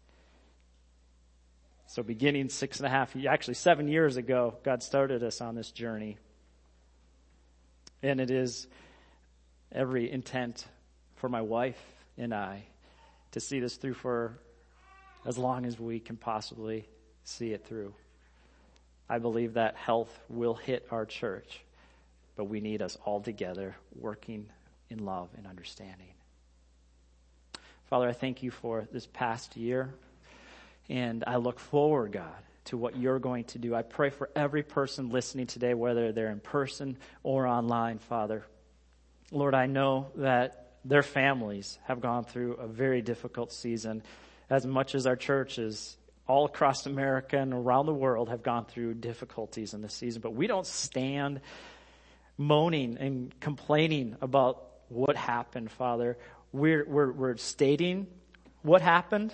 [1.88, 5.70] So beginning six and a half, actually seven years ago, God started us on this
[5.70, 6.18] journey.
[8.02, 8.66] And it is
[9.72, 10.66] every intent
[11.16, 11.80] for my wife
[12.18, 12.64] and I
[13.32, 14.38] to see this through for
[15.24, 16.86] as long as we can possibly
[17.24, 17.94] see it through.
[19.08, 21.60] I believe that health will hit our church,
[22.36, 24.46] but we need us all together working
[24.90, 26.08] in love and understanding.
[27.86, 29.94] Father, I thank you for this past year,
[30.88, 32.34] and I look forward, God,
[32.66, 33.74] to what you're going to do.
[33.74, 38.44] I pray for every person listening today, whether they're in person or online, Father.
[39.30, 44.02] Lord, I know that their families have gone through a very difficult season,
[44.50, 45.96] as much as our churches
[46.28, 50.20] all across America and around the world have gone through difficulties in this season.
[50.20, 51.40] But we don't stand
[52.36, 56.16] moaning and complaining about what happened, Father.
[56.52, 58.06] We're, we're, we're stating
[58.62, 59.32] what happened.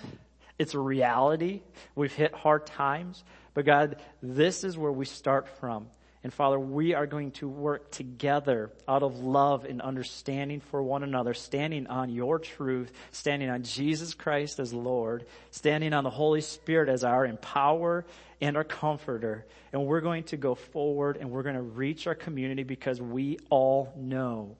[0.59, 1.61] It's a reality.
[1.95, 3.23] We've hit hard times.
[3.53, 5.87] But God, this is where we start from.
[6.23, 11.03] And Father, we are going to work together out of love and understanding for one
[11.03, 16.39] another, standing on your truth, standing on Jesus Christ as Lord, standing on the Holy
[16.39, 18.05] Spirit as our empower
[18.39, 19.45] and our comforter.
[19.73, 23.37] And we're going to go forward and we're going to reach our community because we
[23.49, 24.55] all know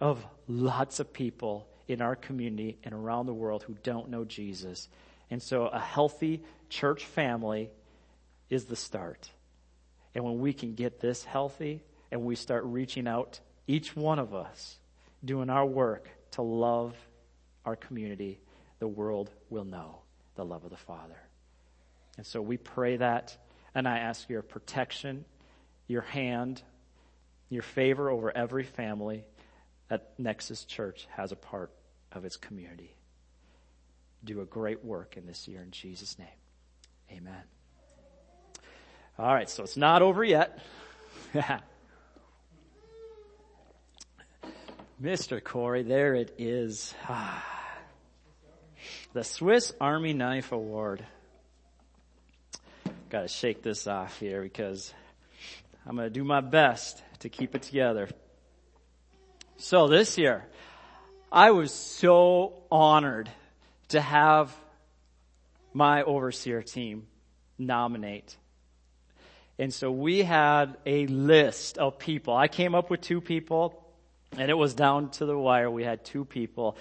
[0.00, 4.88] of lots of people in our community and around the world who don't know Jesus.
[5.30, 7.70] And so a healthy church family
[8.50, 9.30] is the start.
[10.14, 14.34] And when we can get this healthy and we start reaching out, each one of
[14.34, 14.78] us
[15.24, 16.94] doing our work to love
[17.64, 18.40] our community,
[18.78, 20.00] the world will know
[20.36, 21.18] the love of the Father.
[22.16, 23.36] And so we pray that,
[23.74, 25.24] and I ask your protection,
[25.86, 26.62] your hand,
[27.48, 29.24] your favor over every family
[29.88, 31.72] that Nexus Church has a part
[32.12, 32.94] of its community.
[34.24, 36.28] Do a great work in this year in Jesus' name.
[37.10, 37.42] Amen.
[39.18, 40.58] All right, so it's not over yet.
[45.02, 45.42] Mr.
[45.42, 46.94] Corey, there it is.
[49.12, 51.04] the Swiss Army Knife Award.
[53.10, 54.92] Got to shake this off here because
[55.86, 58.08] I'm to do my best to keep it together.
[59.60, 60.46] So this year,
[61.32, 63.28] I was so honored
[63.88, 64.54] to have
[65.72, 67.08] my overseer team
[67.58, 68.36] nominate.
[69.58, 72.36] And so we had a list of people.
[72.36, 73.84] I came up with two people
[74.36, 75.68] and it was down to the wire.
[75.68, 76.76] We had two people.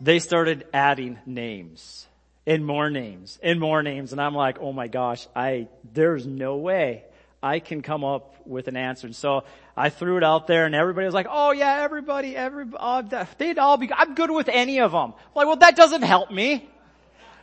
[0.00, 2.08] They started adding names
[2.44, 4.10] and more names and more names.
[4.10, 7.04] And I'm like, oh my gosh, I, there's no way
[7.40, 9.06] I can come up with an answer.
[9.06, 9.44] And so
[9.76, 13.58] I threw it out there and everybody was like, oh yeah, everybody, every, uh, they'd
[13.58, 15.14] all be, I'm good with any of them.
[15.16, 16.68] I'm like, well that doesn't help me.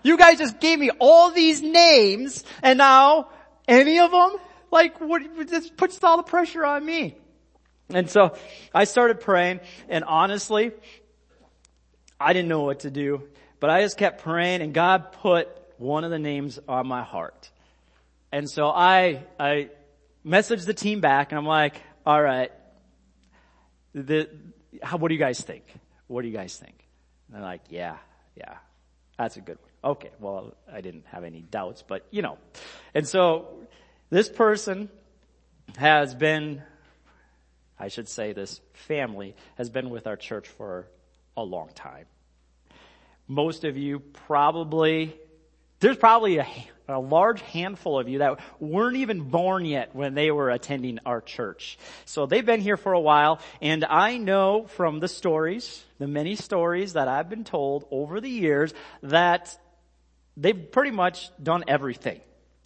[0.04, 3.30] You guys just gave me all these names and now
[3.68, 4.36] any of them?
[4.72, 7.18] Like what, this puts all the pressure on me.
[7.90, 8.36] And so
[8.74, 10.72] I started praying and honestly,
[12.20, 13.24] I didn't know what to do,
[13.60, 17.50] but I just kept praying and God put one of the names on my heart.
[18.32, 19.70] And so I, I
[20.24, 22.52] messaged the team back and I'm like, all right,
[23.94, 24.30] the,
[24.82, 25.64] how, what do you guys think?
[26.08, 26.88] What do you guys think?
[27.28, 27.98] And they're like, yeah,
[28.36, 28.58] yeah,
[29.18, 29.92] that's a good one.
[29.92, 32.38] Okay, well, I didn't have any doubts, but you know.
[32.94, 33.48] And so
[34.10, 34.90] this person
[35.78, 36.62] has been,
[37.78, 40.88] I should say this family has been with our church for
[41.38, 42.06] a long time.
[43.28, 45.16] Most of you probably,
[45.80, 46.48] there's probably a,
[46.88, 51.22] a large handful of you that weren't even born yet when they were attending our
[51.22, 51.78] church.
[52.06, 56.36] So they've been here for a while and I know from the stories, the many
[56.36, 58.74] stories that I've been told over the years
[59.04, 59.58] that
[60.36, 62.22] they've pretty much done everything.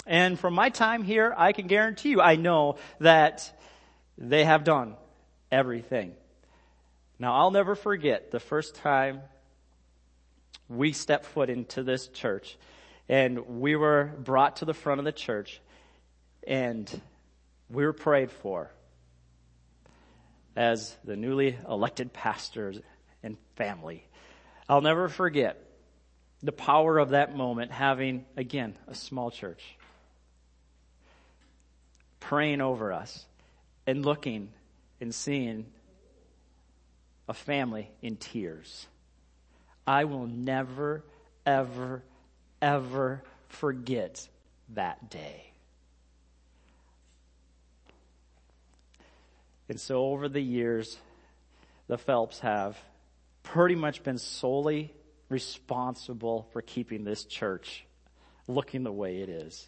[0.06, 3.50] And from my time here, I can guarantee you, I know that
[4.18, 4.96] they have done
[5.52, 6.14] everything.
[7.20, 9.22] Now I'll never forget the first time
[10.68, 12.58] we stepped foot into this church
[13.10, 15.62] and we were brought to the front of the church
[16.48, 17.02] and
[17.70, 18.70] we were prayed for
[20.56, 22.80] as the newly elected pastors
[23.24, 24.06] and family.
[24.70, 25.60] I'll never forget
[26.42, 29.64] the power of that moment having, again, a small church
[32.20, 33.26] praying over us
[33.86, 34.50] and looking
[35.02, 35.66] and seeing
[37.28, 38.88] a family in tears.
[39.86, 41.04] I will never,
[41.46, 42.04] ever,
[42.64, 44.28] ever forget
[44.70, 45.52] that day.
[49.68, 50.98] And so over the years,
[51.88, 52.78] the Phelps have
[53.44, 54.94] pretty much been solely
[55.30, 57.86] responsible for keeping this church
[58.48, 59.68] looking the way it is.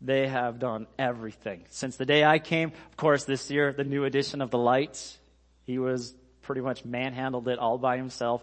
[0.00, 1.64] They have done everything.
[1.70, 5.18] Since the day I came, of course, this year, the new edition of the lights,
[5.64, 8.42] he was pretty much manhandled it all by himself.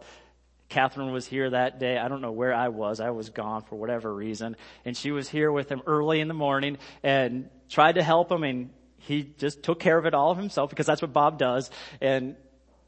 [0.69, 1.97] Catherine was here that day.
[1.97, 2.99] I don't know where I was.
[2.99, 4.55] I was gone for whatever reason.
[4.85, 8.43] And she was here with him early in the morning and tried to help him
[8.43, 11.71] and he just took care of it all himself because that's what Bob does.
[12.01, 12.35] And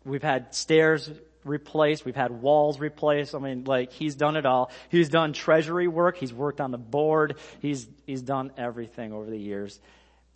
[0.05, 1.09] we've had stairs
[1.43, 2.05] replaced.
[2.05, 3.33] We've had walls replaced.
[3.33, 4.71] I mean, like, he's done it all.
[4.89, 6.17] He's done treasury work.
[6.17, 7.37] He's worked on the board.
[7.59, 9.79] He's, he's done everything over the years.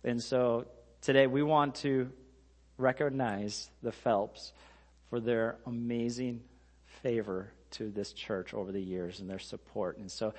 [0.02, 0.66] And so
[1.02, 2.10] today we want to
[2.78, 4.52] recognize the Phelps
[5.10, 6.42] for their amazing
[7.06, 9.96] favor to this church over the years and their support.
[9.98, 10.34] And so,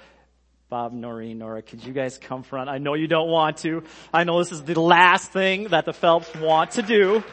[0.68, 2.70] Bob, Noreen, Nora, could you guys come front?
[2.70, 3.86] I know you don't want to.
[4.14, 7.24] I know this is the last thing that the Phelps want to do.